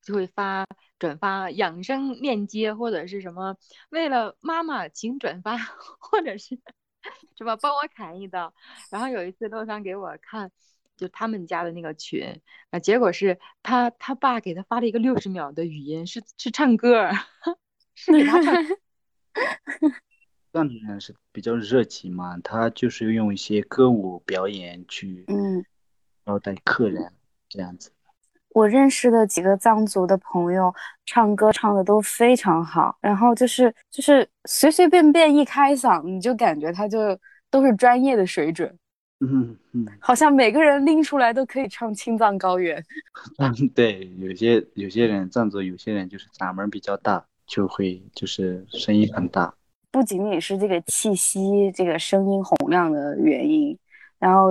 [0.00, 0.64] 就会发
[0.98, 3.56] 转发养生链接或者是什么，
[3.90, 5.56] 为了妈妈请转发，
[5.98, 6.58] 或者是
[7.36, 8.52] 什么帮我砍一刀。
[8.90, 10.50] 然后有一次洛桑给我看，
[10.96, 12.40] 就他们家的那个群，
[12.70, 17.12] 啊，结果是他他爸给他发了一个六十秒的语音，是是唱歌儿，
[17.94, 18.54] 是给他唱。
[20.50, 25.64] 藏族人是比较热情嘛，他就是用一些歌舞表演去嗯，
[26.24, 27.12] 招待客人
[27.48, 27.92] 这样子。
[28.58, 30.74] 我认识的几个藏族的朋友，
[31.06, 37.16] 唱歌唱的都非常好，然后就是就是随随便便一开嗓，你就感觉他就
[37.50, 38.68] 都是专业的水准，
[39.20, 39.86] 嗯嗯。
[40.00, 42.82] 好像每个人拎出来都可以唱《青藏高原》。
[43.38, 49.54] 嗯， 对，有些有些人藏族，有些人就是嗓门比较大，就会就是声音很大。
[49.92, 53.78] 不仅仅是这个气息、这个声音洪亮的原因，
[54.18, 54.48] 然后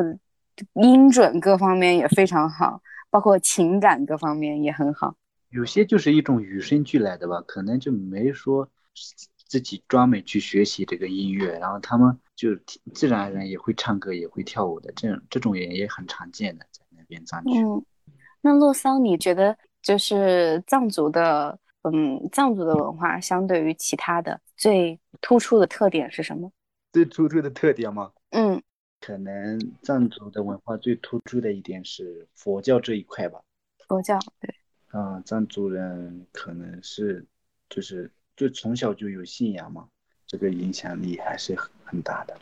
[0.75, 5.15] 音准各方面也非常好，包括情感各方面也很好。
[5.49, 8.69] 有些就是一种与生俱来的吧，可能就没说
[9.47, 12.49] 自己专门去学习这个音乐，然后他们就
[12.93, 17.61] 自然而然也会唱歌，也会跳舞的，这种这种也也很常见的，在那边藏区。
[17.61, 17.85] 嗯，
[18.41, 26.51] 那洛桑，你觉得就是藏族的，嗯，藏族的文化相对于其他的最突出的特点是什么？
[26.91, 28.61] 最突出的特点吗，嗯
[28.99, 33.41] 可能藏族的文化最突出的一点是佛教这一块吧。
[33.87, 34.53] 佛教，对，
[34.89, 37.25] 啊，藏族人可能是
[37.69, 39.87] 就是就从小就有信仰嘛，
[40.25, 42.37] 这个影响力还是很很大的。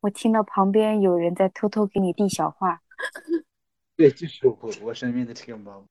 [0.00, 2.82] 我听到旁边有人在偷偷给你递小话，
[3.94, 5.86] 对，就是我我身边的这个猫，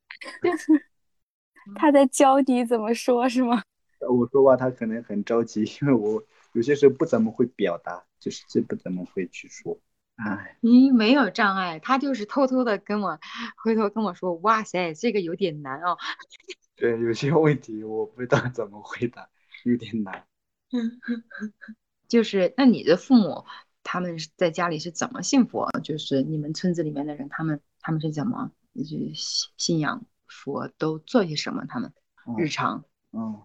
[1.76, 3.64] 他在教你怎么说，是吗？
[4.10, 6.22] 我说话他可能很着急，因为我
[6.52, 9.78] 有些时候不怎么会表达，就是这不怎么会去说。
[10.16, 13.20] 哎，你没有障碍，他就是偷偷的跟我，
[13.58, 15.98] 回头跟我说，哇塞，这个有点难哦。
[16.76, 19.30] 对，有些问题我不知道怎么回答，
[19.64, 20.26] 有点难。
[22.08, 23.46] 就是那你的父母
[23.84, 25.70] 他们是在家里是怎么信佛？
[25.84, 31.66] 就是你们村子里面的人，他们他们是怎么就是信信仰佛，都做些什么？
[31.68, 31.94] 他们
[32.28, 33.42] 嗯日常嗯，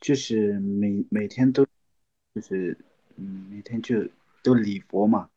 [0.00, 1.66] 就是每每天都，
[2.34, 2.76] 就是
[3.16, 4.08] 嗯，每天就
[4.42, 5.28] 都礼佛嘛，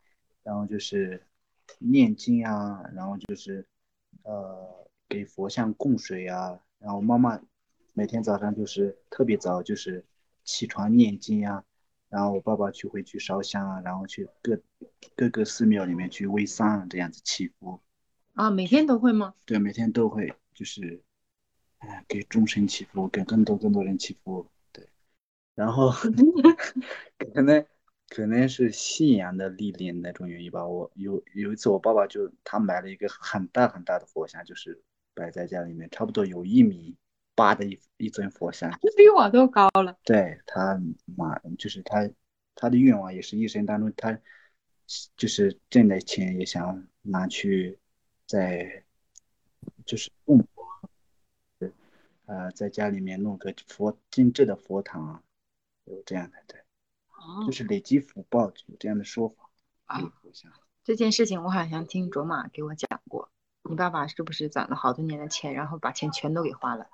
[0.48, 1.22] 然后就是
[1.78, 3.68] 念经啊，然后就是
[4.24, 7.38] 呃给佛像供水啊，然后妈妈
[7.94, 10.06] 每天早上就是特别早，就是
[10.46, 11.66] 起床念经啊，
[12.08, 14.58] 然后我爸爸就会去烧香啊，然后去各
[15.18, 17.82] 各个寺庙里面去为丧啊这样子祈福，
[18.34, 19.34] 啊，每天都会吗？
[19.44, 21.04] 对，每天都会就是，
[21.80, 24.88] 哎，给众生祈福，给更多更多人祈福，对，
[25.56, 25.92] 然后
[27.34, 27.66] 可能
[28.10, 30.66] 可能是信仰的力量那种原因吧。
[30.66, 34.82] 我有有一次，我爸爸就他买了一个很大很大的佛像，就是
[35.14, 36.96] 摆在家里面，差不多有一米
[37.36, 38.72] 八的一一尊佛像。
[38.82, 39.98] 这比我都高了。
[40.04, 40.82] 对他
[41.16, 42.10] 妈，就是他
[42.56, 44.20] 他的愿望也是一生当中他
[45.16, 47.78] 就是挣的钱也想拿去
[48.26, 48.84] 在
[49.86, 51.70] 就是供佛，
[52.26, 55.24] 呃，在家里面弄个佛精致的佛堂啊，
[55.86, 56.64] 有这样的，对，哦
[57.46, 59.50] 就是累积福报，有这样的说法。
[59.86, 60.02] 啊
[60.84, 63.30] 这件事情我好像听卓玛给我讲过，
[63.70, 66.88] 你爸爸是不是攒了好多年的钱，然后把钱全都给花了？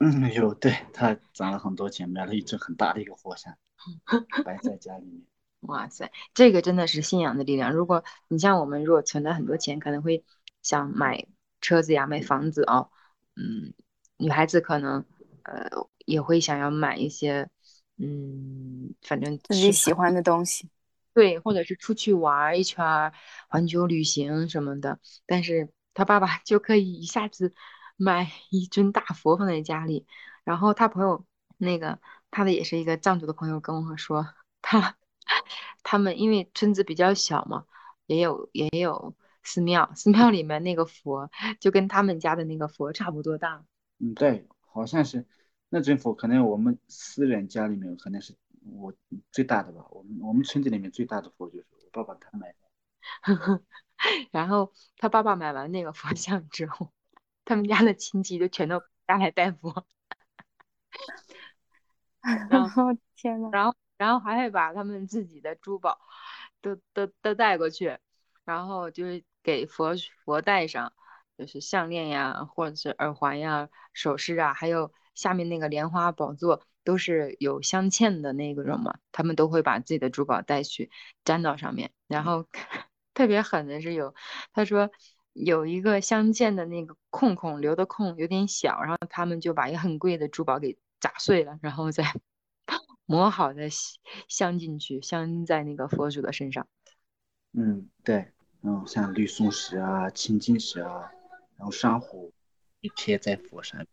[0.00, 3.56] 嗯，有，对，他攒了很多钱，买了一只很大的一个佛像，
[4.44, 5.22] 摆在家里面。
[5.60, 7.72] 哇塞，这个真的是信仰的力量。
[7.72, 10.24] 如果你像我们，如果存了很多钱，可能会
[10.62, 11.26] 想买
[11.60, 12.90] 车子呀、买房子哦。
[13.34, 13.74] 嗯，
[14.18, 15.04] 女孩子可能
[15.42, 17.50] 呃也会想要买一些，
[17.98, 20.68] 嗯，反正自己喜欢的东西。
[21.14, 23.12] 对，或者是出去玩一圈，
[23.48, 25.00] 环球旅行什么的。
[25.26, 27.52] 但是他爸爸就可以一下子
[27.96, 30.06] 买 一尊大佛放在家里。
[30.44, 31.26] 然后他朋友
[31.56, 31.98] 那个
[32.30, 34.28] 他的也是一个藏族的朋友跟我说，
[34.62, 34.96] 他
[35.82, 37.64] 他们因为村子比较小嘛，
[38.06, 43.64] 也有也有寺庙，寺庙里面那个佛就跟他们家的那个佛差不多大。
[43.98, 45.26] 嗯，对，好像是
[45.68, 48.92] 那尊佛可能我们私人家里面可能是我
[49.30, 52.58] 最大的吧，我们我们村子里面最大的佛就是我爸爸他买的。
[54.30, 56.92] 然后他爸爸买完那个佛像之后，
[57.44, 59.86] 他们家的亲戚就全都家来拜佛，
[62.50, 62.84] 然后
[63.16, 66.00] 天呐，然后然后还会把他们自己的珠宝
[66.60, 67.98] 都都都带过去，
[68.44, 69.94] 然后就是给佛
[70.24, 70.92] 佛戴上，
[71.36, 80.92] 就是项链呀，或者是耳环呀、首饰啊，还有下面那个莲花宝座都是有镶嵌的那个种嘛，他们都会把自己的珠宝带去
[81.24, 82.46] 粘到上面，然后
[83.14, 84.14] 特别狠的是有，
[84.52, 84.92] 他说
[85.32, 92.04] 有一个镶嵌的那个空空留的空有点小，然后他们就把一个很贵的珠宝给砸碎了，然后再
[93.04, 93.68] 磨好的
[94.28, 96.68] 镶进去，镶在那个佛祖的身上。
[97.54, 98.30] 嗯，对，
[98.62, 101.10] 嗯，像绿松石啊、青金石啊，
[101.56, 102.32] 然后珊瑚
[102.94, 103.84] 贴在佛上。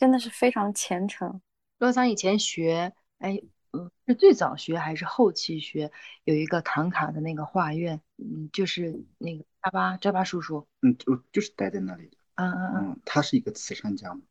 [0.00, 1.42] 真的是非常虔诚。
[1.76, 3.38] 洛桑以前学，哎，
[3.72, 5.92] 嗯，是最早学还是后期学？
[6.24, 12.16] 有一个唐卡的那个画院，嗯，就是那个扎巴扎巴叔叔，嗯，就就是待在那里的。
[12.36, 14.22] 嗯嗯嗯，嗯，他是一个慈善家嘛。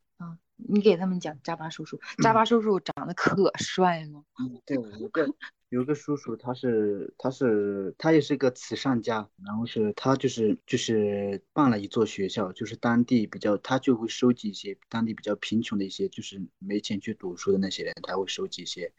[0.59, 4.23] 嗯，你给他们讲扎巴叔叔，扎巴叔叔长得可帅了。
[4.39, 5.27] 嗯，对，有个
[5.69, 18.91] 有个叔叔，他是他是他也是个慈善家，然后是他就是就是办了一座学校，就是当地比较他就会收集一些当地比较贫穷的一些就是没钱去读书的那些人，他会收集一些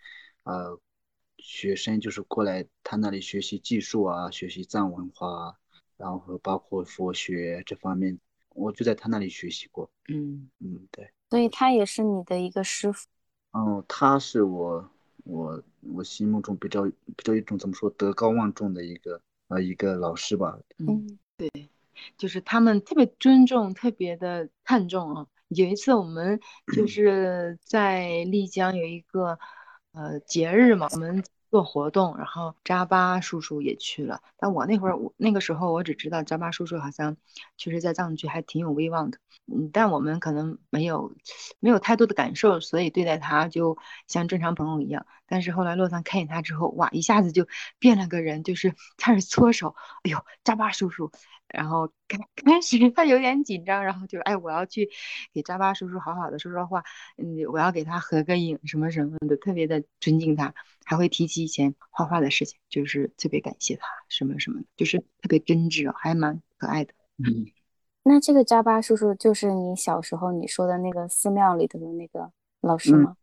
[0.44, 0.78] 呃
[1.38, 5.54] 学生就是过来他那里学习技术啊，学习藏文化啊，
[5.96, 8.18] 然后包括佛学这方面，
[8.50, 9.90] 我就在他那里学习过。
[10.08, 11.10] 嗯嗯，对。
[11.30, 13.06] 所以他也是你的一个师傅。
[13.52, 14.90] 哦，他是我
[15.24, 15.62] 我
[15.94, 20.58] 我心目中比较比较一种怎么说德高望重的一个呃一个老师吧。
[20.78, 21.50] 嗯，对，
[22.16, 25.26] 就是他们特别尊重，特别的看重啊。
[25.48, 26.38] 有一次我们
[26.74, 29.38] 就 是在丽江有一个
[29.92, 34.20] 呃节日嘛，我们做活动，然后扎巴叔叔也去了。
[34.38, 37.16] 但我那会儿我那个时候我只知道扎巴叔叔好像
[37.56, 39.18] 确实在藏区还挺有威望的，
[39.52, 41.12] 嗯，但我们可能没有
[41.58, 43.76] 没有太多的感受，所以对待他就
[44.06, 45.04] 像正常朋友一样。
[45.30, 47.46] 但是后来洛桑看见他之后，哇，一下子就
[47.78, 51.10] 变了个人，就是 开始搓手，哎呦，扎巴叔叔。
[51.52, 54.88] 然后开 开始他有点紧张，然后就哎，我要去
[55.32, 56.84] 给扎巴叔叔好好的说说话，
[57.16, 60.54] 嗯，我要给他合个影什么什么的，特别的尊敬他，
[60.84, 66.94] 还会提起以前画画的事情，就是特别感谢他什么什么的，就是特别真挚，还蛮可爱的。
[67.18, 67.50] 嗯，
[68.04, 73.16] 那这个扎巴叔叔就是你小时候你说的那个寺庙里头的那个老师吗？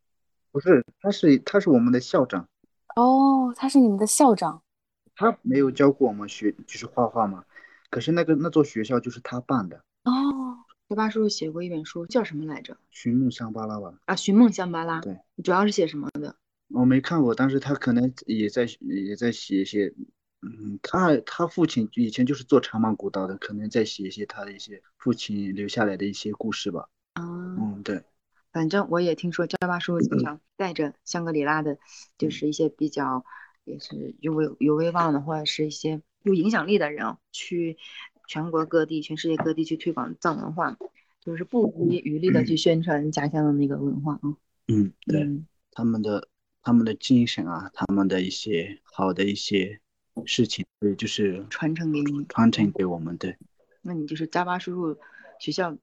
[0.57, 2.49] 不是，他是他是我们的校长，
[2.95, 4.63] 哦，他是你们的校长。
[5.15, 7.45] 他没有教过我们学就是画画嘛，
[7.91, 10.57] 可是那个那座学校就是他办的，哦，
[10.89, 12.75] 扎巴叔叔写过一本书，叫什么来着？
[12.89, 13.93] 寻梦香巴拉吧。
[14.05, 14.99] 啊，《寻梦香巴拉》。
[15.03, 16.35] 对，主要是写什么的？
[16.69, 19.93] 我没看过，但是他可能也在也在写一些，
[20.41, 26.89] 嗯，他他父亲以前就是做长芒古道的，可能在写一些他的一些父亲留下来的一些故事吧。
[27.13, 28.03] 啊，嗯，对，
[28.57, 31.77] 反正我也听说扎巴叔叔经常带着香格里拉的，
[32.17, 33.23] 就是一些比较
[33.65, 37.77] 也是有威有威望的，或者是一些有影响力的人啊去
[38.27, 40.75] 全国各地、全世界各地去推广藏文化，
[41.21, 44.35] 就是不遗余力的去宣传家乡的那个文化啊。
[44.67, 45.45] 嗯，对，嗯。
[45.71, 46.27] 他们的
[46.63, 49.79] 他们的精神啊，他们的一些好的一些
[50.25, 52.25] 事情，对，就是传承给你。
[52.25, 53.37] 传承给我们，对，
[53.83, 54.99] 那你就是扎巴叔叔
[55.39, 55.77] 学校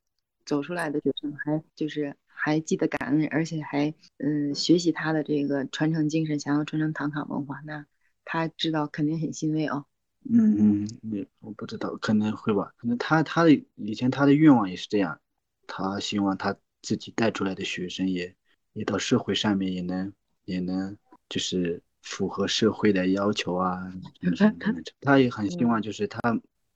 [0.45, 7.87] 走出来的学生，还就是还记得感恩，而且还嗯学习他的这个传承精神，想要传承唐卡文化，那
[8.25, 9.87] 他知道肯定很欣慰哦。
[10.29, 15.21] 嗯嗯，也我不知道，可能会吧，可能他他的以前他的愿望也是这样，
[15.67, 18.35] 他希望他自己带出来的学生也
[18.73, 20.13] 也到社会上面也能
[20.45, 20.97] 也能
[21.29, 24.53] 就是符合社会的要求啊什么什么
[24.83, 26.21] 的，他也很希望就是他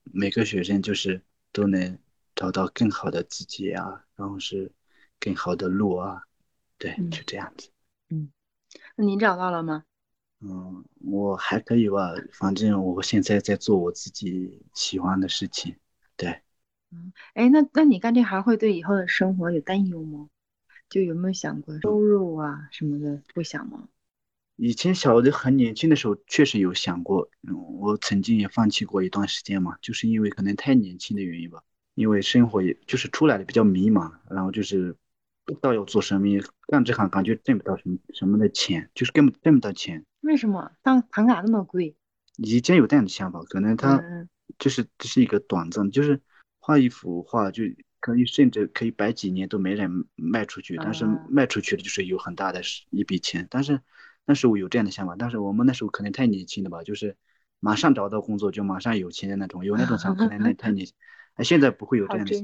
[0.03, 1.21] 每个学生就是
[1.51, 1.97] 都能
[2.35, 4.71] 找到更好的自己啊，然后是
[5.19, 6.23] 更好的路啊，
[6.77, 7.69] 对，嗯就这样子。
[8.95, 9.83] 那您找到了吗？
[10.41, 15.75] 嗯，我还可以吧，反正我现在在做我自己喜欢的事情。
[16.15, 16.41] 对，
[16.91, 20.29] 嗯哎，那那你干这行会对以后的生活有担忧吗？
[20.89, 23.89] 就有没有想过收入啊什么的，会想吗？
[24.55, 31.63] 以前小的很年轻的时候，确实有想过，嗯，我曾经也放弃过一段时间嘛，就是因为可能太年轻的原因吧，
[31.95, 34.95] 因为生活也就是出来的比较迷茫，然后就是
[35.49, 36.27] 不知道要做什么，
[36.67, 40.05] 干这行感觉挣不到什么什么的钱，就是根本挣不到钱。
[40.21, 41.95] 为什么当唐卡那么贵？
[42.37, 46.21] 以前有这样的想法，可能他嗯就是这是一个短暂，就是
[46.59, 47.63] 画一幅画就
[47.99, 52.61] 可以甚至可以摆几年都没人卖出去，但是啊卖出去的就是有很大的
[52.91, 53.47] 一笔钱。
[53.49, 53.81] 但是
[54.25, 57.17] 那时候有这样的想法，但是我们那时候可能太年轻了吧，就是
[57.59, 60.93] 马上找到工作就马上有钱的那种，有那种想法可能那 太年轻。
[61.33, 62.35] 哎，现在不会有这样的。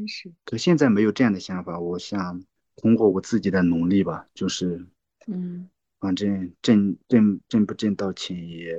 [0.46, 1.80] 可现在没有这样的想法。
[1.80, 2.44] 我想
[2.76, 4.86] 通过我自己的努力吧，就是
[5.28, 5.70] 嗯
[6.00, 8.76] 反正挣挣挣不挣到钱也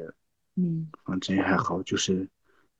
[0.55, 2.29] 嗯反正还好，就是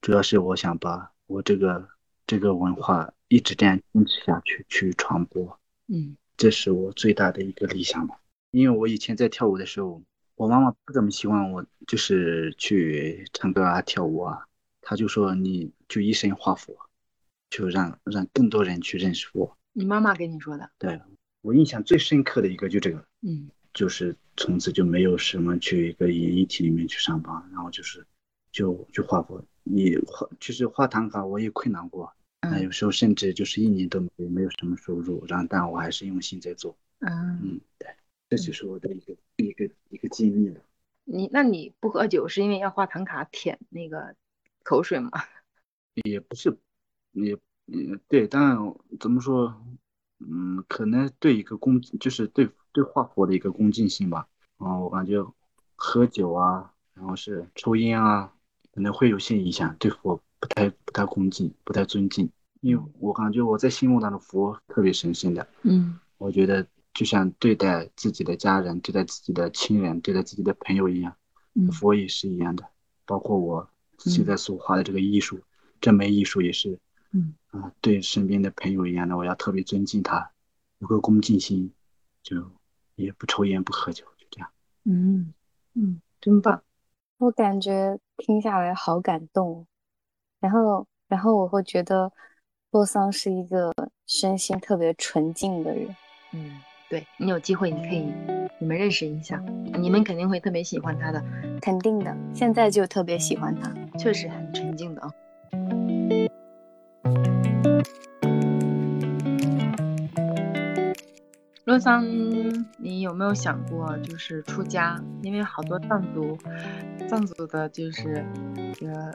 [0.01, 1.89] 主要是我想把我这个
[2.25, 8.19] 这个文化一直这样坚持下去，去传播，嗯这是我最大的一个理想吧。
[8.51, 10.01] 因为我以前在跳舞的时候，
[10.35, 14.45] 我妈妈不怎么希望我就是去唱歌啊、跳舞啊，
[14.81, 16.77] 她就说你就一身画佛，
[17.49, 19.56] 就让让更多人去认识我。
[19.77, 20.71] 你妈妈跟你说的。
[20.79, 20.99] 对
[21.41, 28.03] 我印象最深刻的一个就这个，嗯就是从此就没有什么去一个演艺体里面去上班，然后就是
[28.51, 37.87] 就就画过，你画就是画唐卡我也困难过，那有嗯时候甚至就是一年都没没有什么收入，然后但我还是用心在做，嗯，嗯，对，
[38.29, 40.59] 这就是我的一个一个一个经历了。
[41.03, 44.15] 你那你不喝酒是因为要画唐卡舔那个
[44.63, 45.11] 口水吗？
[46.03, 46.57] 也不是，
[47.11, 47.37] 也
[47.67, 48.57] 也对，但
[48.99, 49.55] 怎么说，
[50.19, 54.27] 嗯，可能对一个恭，就是对对画佛的一个恭敬心吧。
[54.57, 55.23] 啊，我感觉
[55.75, 58.33] 喝酒啊，然后是抽烟啊，
[58.73, 62.29] 可能会有些影响，对佛不太不太恭敬，不太尊敬。
[62.61, 71.15] 因为我感觉我在心目当中佛特别神圣的，嗯我觉得就像对待自己的家人、对待自己的亲人、对待自己的朋友一样。
[71.53, 72.63] 嗯佛也是一样的，
[73.05, 73.69] 包括我
[73.99, 75.39] 现在所画的这个艺术，
[75.79, 76.79] 这门艺术也是，
[77.17, 80.31] 嗯啊、对身边的朋友一样的，我要特别尊敬他，
[80.77, 81.73] 有个恭敬心，
[82.21, 82.51] 就
[82.95, 84.49] 也不抽烟不喝酒，就这样。
[84.83, 85.33] 嗯
[85.73, 86.61] 嗯，真棒。
[87.17, 89.65] 我感觉听下来好感动，
[90.39, 92.11] 然后，然后我会觉得
[92.69, 93.73] 洛桑是一个
[94.05, 95.95] 身心特别纯净的人。
[96.33, 98.05] 嗯，对你有机会你可以
[98.59, 99.39] 你们认识一下，
[99.79, 101.23] 你们肯定会特别喜欢他的，
[101.59, 103.73] 肯定的，现在就特别喜欢他。
[103.97, 105.11] 确实很纯净的啊。
[111.77, 112.03] 洛桑，
[112.79, 114.99] 你有没有想过就是出家？
[115.21, 116.35] 因为好多藏族，
[117.07, 118.25] 藏族的就是，
[118.81, 119.13] 呃，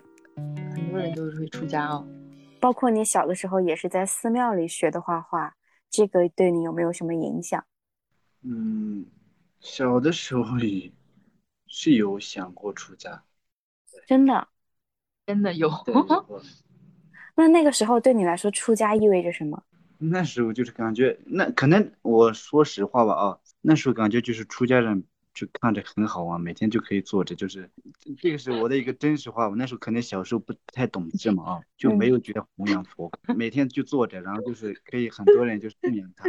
[0.72, 2.06] 很多人都是会出家哦。
[2.60, 5.56] 包括你小的时候也是在寺庙里学的画画，
[5.90, 7.64] 这个对你有没有什么影响？
[8.44, 9.06] 嗯，
[9.59, 10.93] 小的时候也
[11.66, 13.24] 是有想过出家，
[14.06, 14.47] 真的？
[15.26, 15.93] 真的有，对，
[17.34, 19.64] 那那个时候对你来说，出家意味着什么？
[20.10, 27.70] 那时候就是感觉，那可能我说实话吧啊，那时候感觉就是出家人就看着很好玩，每天就可以坐着，就是
[28.18, 29.48] 这个是我的一个真实话。
[29.48, 36.24] 我那时候可能小时候不太懂事嘛啊，就没有觉得弘扬佛，每天就坐着，然后就是可以很多人就是供养他。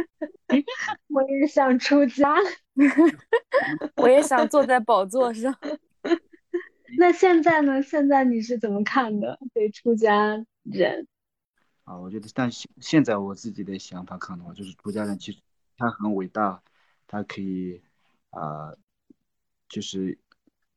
[1.08, 2.36] 我也想出家。
[3.96, 5.56] 我也想坐在宝座上。
[6.98, 7.82] 那现在呢？
[7.82, 9.38] 现在你是怎么看的？
[9.52, 11.06] 对出家人？
[11.84, 15.38] 啊，我觉得，但现现在我自己的想法看的话，就是出家人其实
[15.76, 16.62] 他很伟大，
[17.06, 17.82] 他可以
[18.30, 18.72] 啊、
[19.68, 20.18] 就是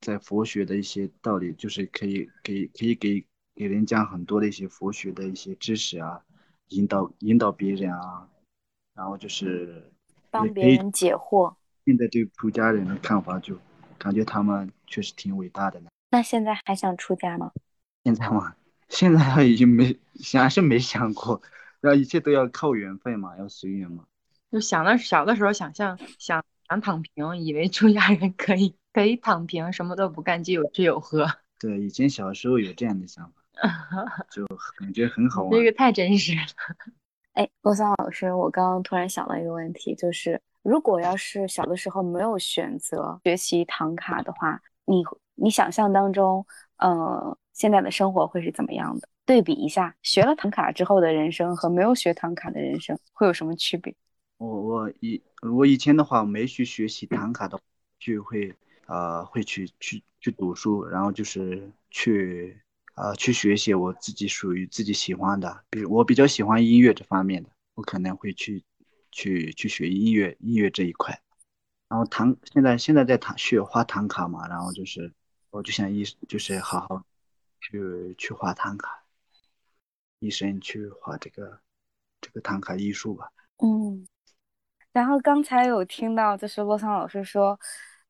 [0.02, 3.26] 在佛学的一些道理，就是可以给可以给
[3.56, 6.22] 给人讲很多的一些佛学的一些知识啊，
[6.68, 8.30] 引导引导别人啊，
[8.94, 9.90] 然后就是
[10.30, 11.56] 帮别人解惑。
[11.86, 13.58] 现在对出家人的看法，就
[13.98, 15.90] 感觉他们确实挺伟大的呢。
[16.10, 17.54] 那现在还想出家吗？
[18.04, 18.57] 现在嘛，
[18.90, 21.42] 现在已经没想是没想过，
[21.82, 24.06] 然后一切都要靠缘分嘛，要随缘嘛。
[24.52, 31.28] 就想的小的时候想象想想躺平，以为出家人可以可以躺平，什么都不干，就有吃有喝。
[31.60, 33.34] 对，以前小时候有这样的想法，
[34.32, 34.46] 就
[34.80, 35.52] 感觉很好玩。
[35.52, 36.42] 这个太真实了。
[37.34, 45.04] 哎，洛桑老师，我刚刚突然想到一个问题，就是如果要是小的时候没有选择学习唐卡的话，你
[45.36, 46.46] 你想象当中，
[46.78, 49.10] 呃，现在的生活会是怎么样的？
[49.26, 53.96] 对比一下，学了唐卡之后的人生和没有学唐卡的人生会有什么区别？
[54.38, 57.60] 我我以我以前的话没去学习唐卡的，
[57.98, 58.56] 就会
[58.86, 62.56] 呃会去去去读书，然后就是去
[62.94, 68.64] 呃去学习我自己属于自己喜欢的，比如我比较喜欢音乐这方面的，我可能会去
[69.12, 71.20] 去去学音乐音乐这一块。
[71.90, 75.12] 然后唐现在现在在唐学画唐卡嘛，然后就是
[75.50, 77.04] 我就想一就是好好
[77.70, 79.04] 去去画唐卡，
[80.20, 81.60] 一生去画这个
[82.22, 83.30] 这个唐卡艺术吧。
[83.58, 84.08] 嗯，
[84.94, 87.60] 然后刚才有听到，就是洛桑老师说，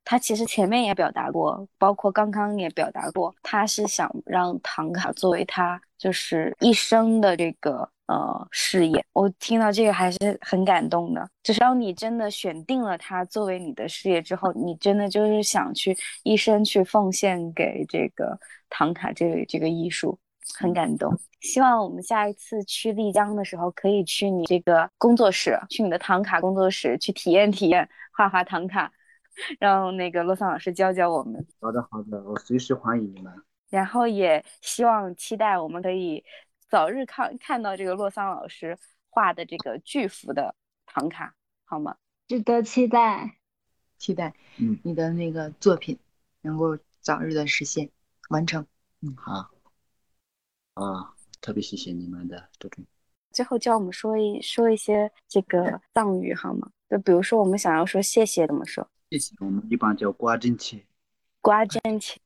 [0.04, 9.04] 他其实前面也表达过，包括刚刚也表达过，他是想让唐卡作为他就是一生的这个呃事业。
[9.12, 11.30] 我听到这个还是很感动的。
[11.42, 20.18] 就是当你真的选定了它作为你的事业之后，你真的就是想去一生去奉献给这个唐卡这个这个艺术，
[20.58, 21.16] 很感动。
[21.40, 28.90] 希望我们下一次去丽江的时候，可以去你这个工作室，去你的唐卡工作室去体验体验画画唐卡，
[29.60, 31.46] 让那个洛桑老师教教我们。
[31.60, 33.32] 好的好的，我随时欢迎你们。
[33.70, 36.24] 然后也希望期待我们可以
[36.68, 38.78] 早日看看到这个洛桑老师
[39.08, 40.54] 画的这个巨幅的
[40.86, 41.34] 唐卡，
[41.64, 41.96] 好吗？
[42.26, 43.38] 值得期待。
[43.96, 45.98] 期待嗯你的那个作品
[46.42, 47.90] 能够早日的实现
[48.28, 48.64] 完成。
[49.00, 49.50] 嗯好，
[50.74, 52.84] 啊，特别谢谢你们的这种。
[53.30, 56.70] 最后教我们说一说一些这个藏语好吗？
[56.88, 58.88] 就比如说我们想要说谢谢怎么说？
[59.10, 60.84] 谢谢，我们一般叫瓜真切，
[61.40, 62.20] 瓜真切，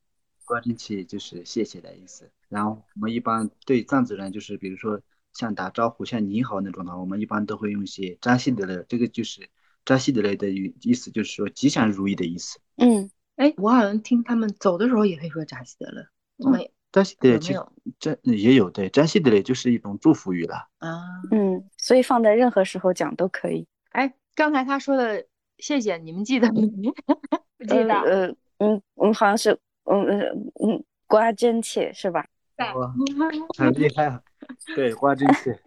[0.45, 2.29] 瓜真切就是谢谢的意思。
[2.53, 5.01] 然后我们一般对藏族人就是比如说
[5.33, 9.49] 像打招呼，像你好那种的，我们一般都会用一些扎西德勒，这个就是
[9.83, 12.59] 扎西德勒的语意思，就是说吉祥如意的意思。
[12.77, 16.01] 嗯，哎，我好像听他们走的时候也会说扎西德勒，
[16.45, 20.69] 嗯没扎西德勒其实有没有这也有对，扎西德勒就是一种祝福语了。
[20.77, 21.01] 啊？
[21.31, 23.65] 嗯，所以放在任何时候讲都可以。
[23.89, 25.25] 哎，刚才他说的
[25.57, 26.61] 谢谢，你们记得吗？
[27.57, 27.93] 不记得。
[27.95, 30.21] 呃，呃嗯嗯，好像是嗯嗯
[30.63, 32.27] 嗯，瓜真切是吧？
[32.57, 32.93] 哇，
[33.57, 34.21] 很厉害啊！
[34.75, 35.59] 对，瓜真切。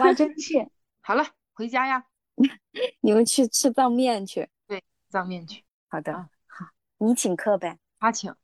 [0.00, 0.68] 哇，真切。
[1.00, 1.24] 好了，
[1.54, 2.04] 回家呀，
[3.00, 4.48] 你们去吃藏面去。
[4.66, 6.66] 对藏面去，好的，啊好，
[6.98, 8.34] 你请客呗，他请。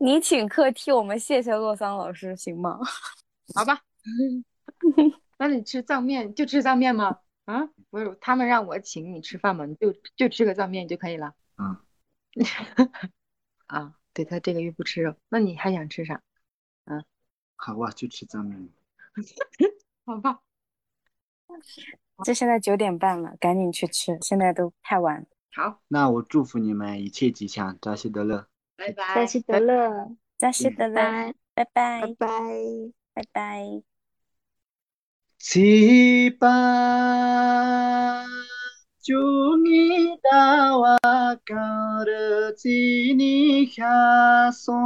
[0.00, 2.78] 你请客替我们谢谢洛桑老师行吗？
[3.54, 3.80] 好吧，
[5.38, 7.20] 那你吃藏面就吃藏面吗？
[7.44, 11.34] 啊，不是，他们让我请你吃饭嘛，你就就吃个藏面就可以了。
[11.56, 11.82] 啊，
[13.66, 16.20] 啊，对他这个月不吃肉，那你还想吃啥？
[17.54, 18.68] 好啊，就吃藏面。
[20.04, 20.40] 好吧，
[22.24, 25.26] 这现在九点半了，赶紧去吃，现在都太晚了。
[25.52, 28.48] 好，那我祝福你们一切吉祥，扎西德勒。
[28.74, 30.94] 拜拜，扎西德勒，扎西德勒，
[31.54, 32.28] 拜拜拜拜拜。
[33.14, 33.82] 拜拜。
[35.38, 36.48] Sipa
[39.08, 41.00] jungi dawa
[41.48, 42.08] kar
[43.74, 44.76] khason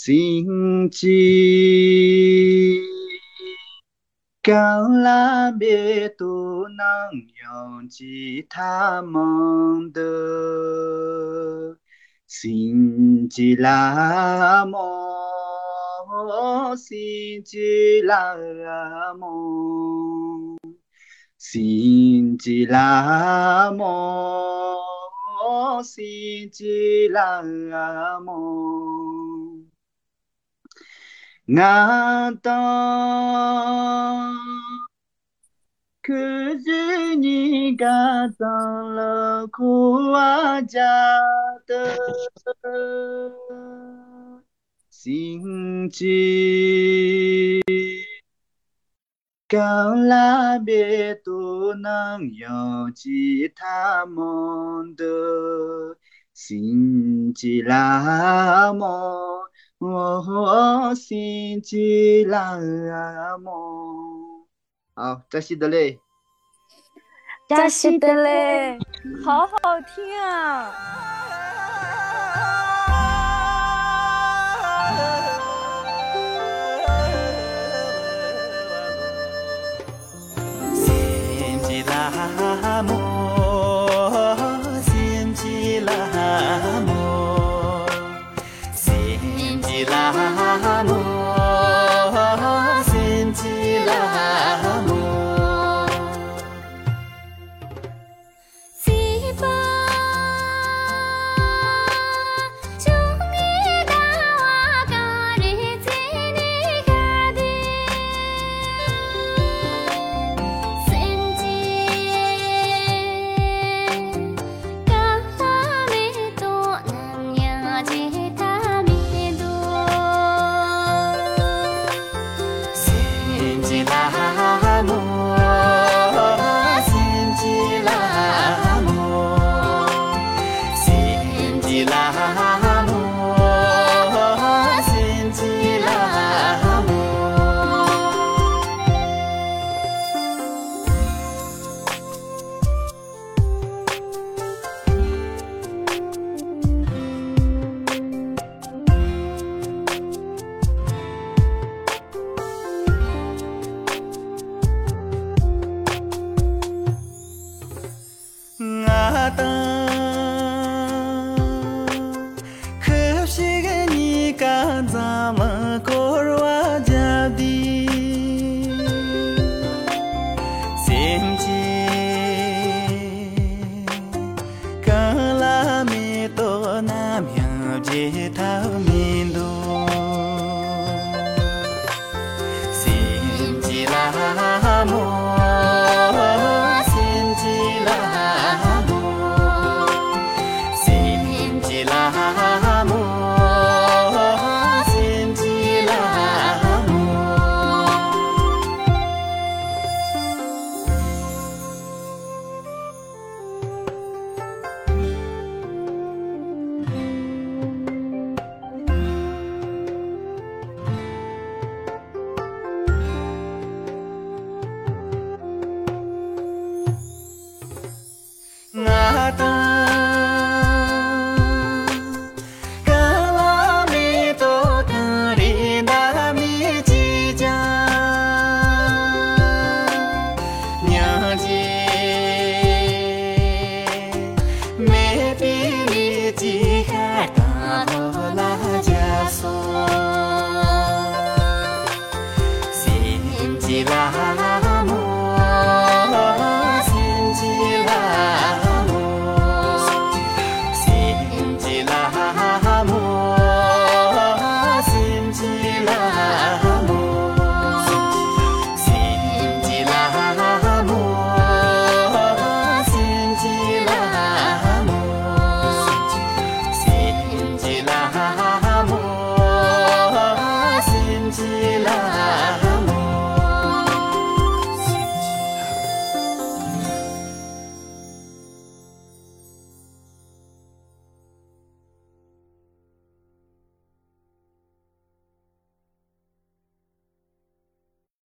[0.00, 1.22] Singchi
[4.42, 10.14] cao la bê tu năng yong chi tha mong de
[12.26, 13.80] xin chi la
[14.72, 14.90] mo
[16.86, 18.22] xin chi la
[19.20, 20.29] mo
[21.40, 24.76] 心之蓝，梦，
[25.82, 27.46] 心之蓝，
[28.22, 29.66] 梦，
[31.46, 32.52] 难道
[36.02, 36.14] 就
[36.58, 40.78] 是你给上了苦阿家
[41.66, 41.96] 的
[44.90, 47.62] 心机？
[49.50, 55.04] 根拉梅朵能有吉他蒙的
[56.32, 58.88] 新吉拉蒙
[59.78, 60.94] 哦豁
[61.60, 63.36] 吉拉拉
[64.94, 65.98] 好扎西德勒
[67.48, 68.78] 扎西德勒
[69.24, 71.19] 好好听啊。